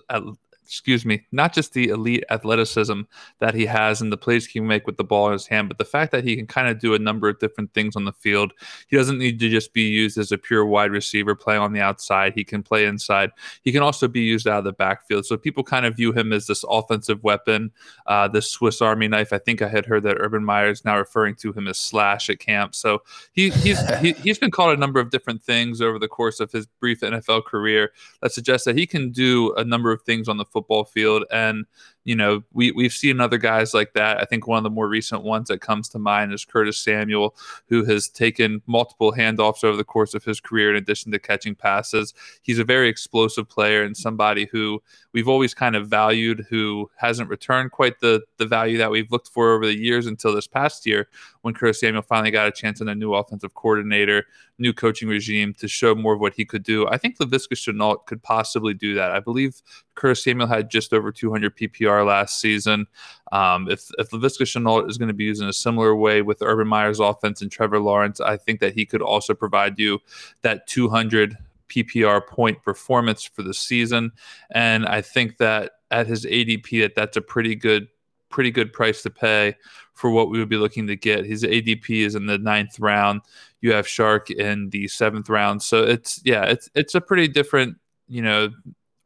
excuse 0.66 1.04
me, 1.04 1.24
not 1.32 1.52
just 1.52 1.72
the 1.72 1.88
elite 1.88 2.24
athleticism 2.30 3.02
that 3.38 3.54
he 3.54 3.66
has 3.66 4.00
and 4.00 4.12
the 4.12 4.16
plays 4.16 4.46
he 4.46 4.58
can 4.58 4.66
make 4.66 4.86
with 4.86 4.96
the 4.96 5.04
ball 5.04 5.28
in 5.28 5.32
his 5.32 5.46
hand, 5.46 5.68
but 5.68 5.78
the 5.78 5.84
fact 5.84 6.12
that 6.12 6.24
he 6.24 6.36
can 6.36 6.46
kind 6.46 6.68
of 6.68 6.78
do 6.78 6.94
a 6.94 6.98
number 6.98 7.28
of 7.28 7.38
different 7.38 7.72
things 7.72 7.96
on 7.96 8.04
the 8.04 8.12
field. 8.12 8.52
He 8.88 8.96
doesn't 8.96 9.18
need 9.18 9.38
to 9.40 9.48
just 9.48 9.72
be 9.72 9.82
used 9.82 10.18
as 10.18 10.32
a 10.32 10.38
pure 10.38 10.66
wide 10.66 10.90
receiver 10.90 11.34
playing 11.34 11.60
on 11.60 11.72
the 11.72 11.80
outside. 11.80 12.32
He 12.34 12.44
can 12.44 12.62
play 12.62 12.86
inside. 12.86 13.30
He 13.62 13.72
can 13.72 13.82
also 13.82 14.08
be 14.08 14.20
used 14.20 14.46
out 14.48 14.58
of 14.58 14.64
the 14.64 14.72
backfield. 14.72 15.26
So 15.26 15.36
people 15.36 15.62
kind 15.62 15.86
of 15.86 15.96
view 15.96 16.12
him 16.12 16.32
as 16.32 16.46
this 16.46 16.64
offensive 16.68 17.22
weapon, 17.22 17.70
uh, 18.06 18.28
this 18.28 18.50
Swiss 18.50 18.82
Army 18.82 19.08
knife. 19.08 19.32
I 19.32 19.38
think 19.38 19.62
I 19.62 19.68
had 19.68 19.86
heard 19.86 20.02
that 20.02 20.16
Urban 20.18 20.44
Meyer 20.44 20.70
is 20.70 20.84
now 20.84 20.98
referring 20.98 21.34
to 21.36 21.52
him 21.52 21.68
as 21.68 21.78
Slash 21.78 22.28
at 22.30 22.38
camp. 22.38 22.74
So 22.74 23.02
he, 23.32 23.50
he's 23.50 23.78
he, 23.98 24.12
he's 24.12 24.38
been 24.38 24.50
called 24.50 24.76
a 24.76 24.80
number 24.80 25.00
of 25.00 25.10
different 25.10 25.42
things 25.42 25.80
over 25.80 25.98
the 25.98 26.08
course 26.08 26.40
of 26.40 26.50
his 26.52 26.66
brief 26.80 27.00
NFL 27.00 27.44
career 27.44 27.92
that 28.22 28.32
suggests 28.32 28.64
that 28.64 28.76
he 28.76 28.86
can 28.86 29.10
do 29.10 29.52
a 29.54 29.64
number 29.64 29.92
of 29.92 30.02
things 30.02 30.28
on 30.28 30.36
the 30.36 30.44
football 30.56 30.84
field. 30.84 31.24
And 31.30 31.66
you 32.06 32.14
know, 32.14 32.44
we 32.52 32.70
we've 32.70 32.92
seen 32.92 33.20
other 33.20 33.36
guys 33.36 33.74
like 33.74 33.92
that. 33.94 34.18
I 34.18 34.24
think 34.24 34.46
one 34.46 34.58
of 34.58 34.62
the 34.62 34.70
more 34.70 34.88
recent 34.88 35.24
ones 35.24 35.48
that 35.48 35.60
comes 35.60 35.88
to 35.88 35.98
mind 35.98 36.32
is 36.32 36.44
Curtis 36.44 36.78
Samuel, 36.78 37.34
who 37.68 37.84
has 37.84 38.08
taken 38.08 38.62
multiple 38.66 39.12
handoffs 39.12 39.64
over 39.64 39.76
the 39.76 39.82
course 39.82 40.14
of 40.14 40.22
his 40.22 40.38
career 40.38 40.70
in 40.70 40.76
addition 40.76 41.10
to 41.10 41.18
catching 41.18 41.56
passes. 41.56 42.14
He's 42.42 42.60
a 42.60 42.64
very 42.64 42.88
explosive 42.88 43.48
player 43.48 43.82
and 43.82 43.96
somebody 43.96 44.46
who 44.52 44.80
we've 45.14 45.26
always 45.26 45.52
kind 45.52 45.74
of 45.74 45.88
valued 45.88 46.46
who 46.48 46.88
hasn't 46.94 47.28
returned 47.28 47.72
quite 47.72 47.98
the 47.98 48.22
the 48.36 48.46
value 48.46 48.78
that 48.78 48.92
we've 48.92 49.10
looked 49.10 49.28
for 49.28 49.52
over 49.52 49.66
the 49.66 49.76
years 49.76 50.06
until 50.06 50.32
this 50.32 50.46
past 50.46 50.86
year 50.86 51.08
when 51.42 51.54
Curtis 51.54 51.80
Samuel 51.80 52.02
finally 52.02 52.30
got 52.30 52.48
a 52.48 52.52
chance 52.52 52.80
in 52.80 52.88
a 52.88 52.94
new 52.94 53.14
offensive 53.14 53.54
coordinator, 53.54 54.26
new 54.58 54.72
coaching 54.72 55.08
regime 55.08 55.54
to 55.54 55.68
show 55.68 55.94
more 55.94 56.14
of 56.14 56.20
what 56.20 56.34
he 56.34 56.44
could 56.44 56.62
do. 56.62 56.86
I 56.88 56.98
think 56.98 57.18
Laviska 57.18 57.54
Shenault 57.54 58.06
could 58.06 58.22
possibly 58.22 58.74
do 58.74 58.94
that. 58.94 59.12
I 59.12 59.20
believe 59.20 59.62
Curtis 59.94 60.24
Samuel 60.24 60.48
had 60.48 60.70
just 60.70 60.92
over 60.92 61.12
200 61.12 61.56
PPR 61.56 61.95
last 62.04 62.40
season. 62.40 62.86
Um, 63.32 63.68
if 63.70 63.90
if 63.98 64.10
Laviska 64.10 64.42
Shenault 64.42 64.88
is 64.88 64.98
going 64.98 65.08
to 65.08 65.14
be 65.14 65.24
used 65.24 65.42
in 65.42 65.48
a 65.48 65.52
similar 65.52 65.94
way 65.96 66.22
with 66.22 66.42
Urban 66.42 66.68
Meyer's 66.68 67.00
offense 67.00 67.42
and 67.42 67.50
Trevor 67.50 67.80
Lawrence, 67.80 68.20
I 68.20 68.36
think 68.36 68.60
that 68.60 68.74
he 68.74 68.86
could 68.86 69.02
also 69.02 69.34
provide 69.34 69.78
you 69.78 69.98
that 70.42 70.66
200 70.66 71.36
PPR 71.68 72.26
point 72.26 72.62
performance 72.62 73.24
for 73.24 73.42
the 73.42 73.54
season. 73.54 74.12
And 74.52 74.86
I 74.86 75.02
think 75.02 75.38
that 75.38 75.72
at 75.90 76.06
his 76.06 76.24
ADP, 76.24 76.82
that 76.82 76.94
that's 76.94 77.16
a 77.16 77.20
pretty 77.20 77.54
good 77.54 77.88
pretty 78.28 78.50
good 78.50 78.72
price 78.72 79.02
to 79.02 79.10
pay 79.10 79.54
for 79.94 80.10
what 80.10 80.28
we 80.28 80.38
would 80.38 80.48
be 80.48 80.56
looking 80.58 80.86
to 80.86 80.96
get. 80.96 81.24
His 81.24 81.42
ADP 81.42 82.04
is 82.04 82.14
in 82.14 82.26
the 82.26 82.38
ninth 82.38 82.78
round. 82.78 83.22
You 83.60 83.72
have 83.72 83.86
Chark 83.86 84.30
in 84.30 84.68
the 84.70 84.88
seventh 84.88 85.28
round. 85.28 85.62
So 85.62 85.84
it's 85.84 86.20
yeah, 86.24 86.44
it's 86.44 86.68
it's 86.74 86.94
a 86.94 87.00
pretty 87.00 87.28
different, 87.28 87.76
you 88.08 88.22
know, 88.22 88.50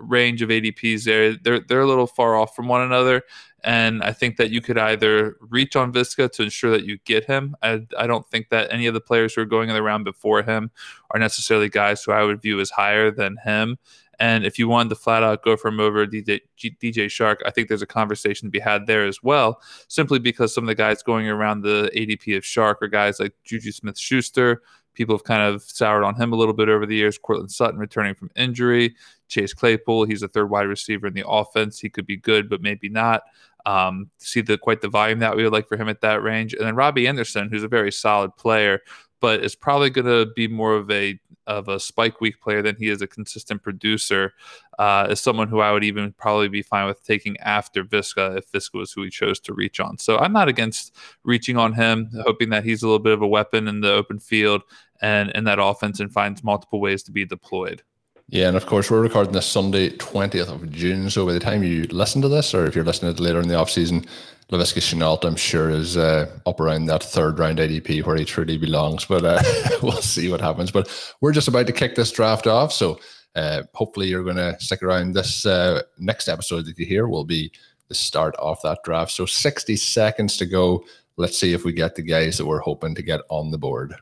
range 0.00 0.42
of 0.42 0.48
ADPs 0.48 1.04
there. 1.04 1.34
They're 1.34 1.60
they're 1.60 1.80
a 1.80 1.86
little 1.86 2.06
far 2.06 2.36
off 2.36 2.54
from 2.54 2.68
one 2.68 2.82
another, 2.82 3.22
and 3.62 4.02
I 4.02 4.12
think 4.12 4.36
that 4.36 4.50
you 4.50 4.60
could 4.60 4.78
either 4.78 5.36
reach 5.40 5.76
on 5.76 5.92
Viska 5.92 6.30
to 6.32 6.42
ensure 6.42 6.70
that 6.70 6.84
you 6.84 6.98
get 7.04 7.24
him. 7.24 7.56
I, 7.62 7.86
I 7.98 8.06
don't 8.06 8.26
think 8.28 8.48
that 8.48 8.72
any 8.72 8.86
of 8.86 8.94
the 8.94 9.00
players 9.00 9.34
who 9.34 9.42
are 9.42 9.46
going 9.46 9.68
in 9.68 9.74
the 9.74 9.82
round 9.82 10.04
before 10.04 10.42
him 10.42 10.70
are 11.10 11.20
necessarily 11.20 11.68
guys 11.68 12.02
who 12.02 12.12
I 12.12 12.22
would 12.24 12.42
view 12.42 12.60
as 12.60 12.70
higher 12.70 13.10
than 13.10 13.36
him. 13.44 13.78
And 14.18 14.44
if 14.44 14.58
you 14.58 14.68
wanted 14.68 14.90
to 14.90 14.96
flat 14.96 15.22
out 15.22 15.42
go 15.42 15.56
from 15.56 15.80
over 15.80 16.06
DJ, 16.06 16.40
DJ 16.58 17.06
Chark, 17.06 17.36
I 17.46 17.50
think 17.50 17.68
there's 17.68 17.80
a 17.80 17.86
conversation 17.86 18.46
to 18.46 18.50
be 18.50 18.58
had 18.58 18.86
there 18.86 19.06
as 19.06 19.22
well, 19.22 19.62
simply 19.88 20.18
because 20.18 20.54
some 20.54 20.64
of 20.64 20.68
the 20.68 20.74
guys 20.74 21.02
going 21.02 21.26
around 21.26 21.62
the 21.62 21.90
ADP 21.96 22.36
of 22.36 22.42
Chark 22.42 22.76
are 22.82 22.88
guys 22.88 23.18
like 23.18 23.32
Juju 23.44 23.72
Smith 23.72 23.98
Schuster, 23.98 24.62
people 25.00 25.16
have 25.16 25.24
kind 25.24 25.40
of 25.40 25.62
soured 25.62 26.04
on 26.04 26.14
him 26.14 26.34
a 26.34 26.36
little 26.36 26.52
bit 26.52 26.68
over 26.68 26.84
the 26.84 26.94
years. 26.94 27.16
Courtland 27.16 27.50
Sutton 27.50 27.80
returning 27.80 28.14
from 28.14 28.30
injury, 28.36 28.94
Chase 29.28 29.54
Claypool, 29.54 30.04
he's 30.04 30.22
a 30.22 30.28
third 30.28 30.50
wide 30.50 30.68
receiver 30.68 31.06
in 31.06 31.14
the 31.14 31.26
offense. 31.26 31.80
He 31.80 31.88
could 31.88 32.04
be 32.04 32.18
good, 32.18 32.50
but 32.50 32.60
maybe 32.60 32.90
not. 32.90 33.22
Um, 33.64 34.10
see 34.18 34.42
the 34.42 34.58
quite 34.58 34.82
the 34.82 34.88
volume 34.88 35.20
that 35.20 35.34
we 35.34 35.42
would 35.42 35.54
like 35.54 35.68
for 35.68 35.78
him 35.78 35.88
at 35.88 36.02
that 36.02 36.22
range, 36.22 36.52
and 36.52 36.66
then 36.66 36.74
Robbie 36.74 37.08
Anderson, 37.08 37.48
who's 37.48 37.62
a 37.62 37.68
very 37.68 37.90
solid 37.90 38.36
player, 38.36 38.80
but 39.20 39.42
is 39.42 39.54
probably 39.54 39.88
going 39.88 40.06
to 40.06 40.30
be 40.34 40.46
more 40.46 40.74
of 40.74 40.90
a 40.90 41.18
of 41.46 41.68
a 41.68 41.80
spike 41.80 42.20
week 42.20 42.40
player 42.40 42.62
than 42.62 42.76
he 42.76 42.88
is 42.88 43.02
a 43.02 43.06
consistent 43.06 43.62
producer. 43.62 44.32
Uh, 44.78 45.08
is 45.10 45.20
someone 45.20 45.48
who 45.48 45.60
I 45.60 45.72
would 45.72 45.84
even 45.84 46.12
probably 46.12 46.48
be 46.48 46.62
fine 46.62 46.86
with 46.86 47.02
taking 47.04 47.36
after 47.38 47.84
Viska 47.84 48.38
if 48.38 48.50
Viska 48.52 48.74
was 48.74 48.92
who 48.92 49.02
he 49.02 49.10
chose 49.10 49.40
to 49.40 49.52
reach 49.52 49.80
on. 49.80 49.98
So 49.98 50.18
I'm 50.18 50.32
not 50.32 50.48
against 50.48 50.96
reaching 51.24 51.56
on 51.56 51.74
him, 51.74 52.10
hoping 52.24 52.50
that 52.50 52.64
he's 52.64 52.82
a 52.82 52.86
little 52.86 52.98
bit 52.98 53.12
of 53.12 53.22
a 53.22 53.28
weapon 53.28 53.68
in 53.68 53.80
the 53.80 53.92
open 53.92 54.18
field 54.18 54.62
and 55.02 55.30
in 55.30 55.44
that 55.44 55.58
offense 55.60 56.00
and 56.00 56.12
finds 56.12 56.44
multiple 56.44 56.80
ways 56.80 57.02
to 57.04 57.12
be 57.12 57.24
deployed. 57.24 57.82
Yeah, 58.30 58.46
and 58.46 58.56
of 58.56 58.64
course 58.64 58.92
we're 58.92 59.00
recording 59.00 59.32
this 59.32 59.46
Sunday, 59.46 59.90
twentieth 59.90 60.48
of 60.48 60.70
June. 60.70 61.10
So 61.10 61.26
by 61.26 61.32
the 61.32 61.40
time 61.40 61.64
you 61.64 61.82
listen 61.90 62.22
to 62.22 62.28
this, 62.28 62.54
or 62.54 62.64
if 62.64 62.76
you're 62.76 62.84
listening 62.84 63.12
to 63.12 63.20
it 63.20 63.24
later 63.24 63.40
in 63.40 63.48
the 63.48 63.56
off 63.56 63.70
season, 63.70 64.04
Laviska 64.52 64.78
Shenault, 64.78 65.24
I'm 65.24 65.34
sure, 65.34 65.68
is 65.68 65.96
uh, 65.96 66.30
up 66.46 66.60
around 66.60 66.86
that 66.86 67.02
third 67.02 67.40
round 67.40 67.58
ADP 67.58 68.06
where 68.06 68.16
he 68.16 68.24
truly 68.24 68.56
belongs. 68.56 69.04
But 69.04 69.24
uh, 69.24 69.42
we'll 69.82 70.00
see 70.00 70.30
what 70.30 70.40
happens. 70.40 70.70
But 70.70 70.88
we're 71.20 71.32
just 71.32 71.48
about 71.48 71.66
to 71.66 71.72
kick 71.72 71.96
this 71.96 72.12
draft 72.12 72.46
off, 72.46 72.72
so 72.72 73.00
uh, 73.34 73.64
hopefully 73.74 74.06
you're 74.06 74.22
going 74.22 74.36
to 74.36 74.56
stick 74.60 74.84
around. 74.84 75.12
This 75.12 75.44
uh, 75.44 75.82
next 75.98 76.28
episode 76.28 76.66
that 76.66 76.78
you 76.78 76.86
hear 76.86 77.08
will 77.08 77.24
be 77.24 77.50
the 77.88 77.96
start 77.96 78.36
of 78.36 78.62
that 78.62 78.78
draft. 78.84 79.10
So 79.10 79.26
60 79.26 79.74
seconds 79.74 80.36
to 80.36 80.46
go. 80.46 80.84
Let's 81.16 81.36
see 81.36 81.52
if 81.52 81.64
we 81.64 81.72
get 81.72 81.96
the 81.96 82.02
guys 82.02 82.38
that 82.38 82.46
we're 82.46 82.60
hoping 82.60 82.94
to 82.94 83.02
get 83.02 83.22
on 83.28 83.50
the 83.50 83.58
board. 83.58 83.96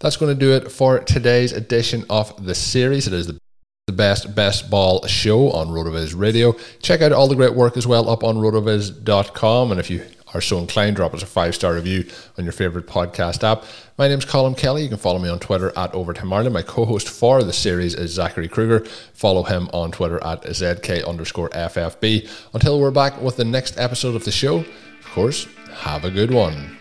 That's 0.00 0.18
going 0.18 0.34
to 0.34 0.38
do 0.38 0.52
it 0.52 0.70
for 0.70 0.98
today's 0.98 1.52
edition 1.52 2.04
of 2.10 2.44
the 2.44 2.54
series. 2.54 3.06
It 3.06 3.14
is 3.14 3.26
the 3.26 3.40
the 3.86 3.92
best 3.92 4.34
best 4.34 4.70
ball 4.70 5.06
show 5.06 5.50
on 5.50 5.68
RotoViz 5.68 6.18
Radio. 6.18 6.56
Check 6.80 7.02
out 7.02 7.12
all 7.12 7.28
the 7.28 7.36
great 7.36 7.54
work 7.54 7.76
as 7.76 7.86
well 7.86 8.08
up 8.08 8.24
on 8.24 8.36
rotoviz.com. 8.36 9.70
And 9.70 9.78
if 9.78 9.90
you 9.90 10.02
are 10.32 10.40
so 10.40 10.58
inclined, 10.58 10.96
drop 10.96 11.12
us 11.12 11.22
a 11.22 11.26
five 11.26 11.54
star 11.54 11.74
review 11.74 12.08
on 12.38 12.44
your 12.44 12.52
favorite 12.54 12.86
podcast 12.86 13.44
app. 13.44 13.64
My 13.98 14.08
name's 14.08 14.24
Colm 14.24 14.56
Kelly. 14.56 14.84
You 14.84 14.88
can 14.88 14.96
follow 14.96 15.18
me 15.18 15.28
on 15.28 15.38
Twitter 15.38 15.70
at 15.76 15.94
Overtime 15.94 16.32
Ireland. 16.32 16.54
My 16.54 16.62
co 16.62 16.86
host 16.86 17.10
for 17.10 17.44
the 17.44 17.52
series 17.52 17.94
is 17.94 18.10
Zachary 18.10 18.48
Krueger. 18.48 18.86
Follow 19.12 19.42
him 19.42 19.68
on 19.74 19.92
Twitter 19.92 20.16
at 20.24 20.44
ZK 20.44 21.06
underscore 21.06 21.50
FFB. 21.50 22.26
Until 22.54 22.80
we're 22.80 22.90
back 22.90 23.20
with 23.20 23.36
the 23.36 23.44
next 23.44 23.78
episode 23.78 24.14
of 24.14 24.24
the 24.24 24.32
show, 24.32 24.60
of 24.60 25.06
course, 25.12 25.46
have 25.74 26.06
a 26.06 26.10
good 26.10 26.32
one. 26.32 26.78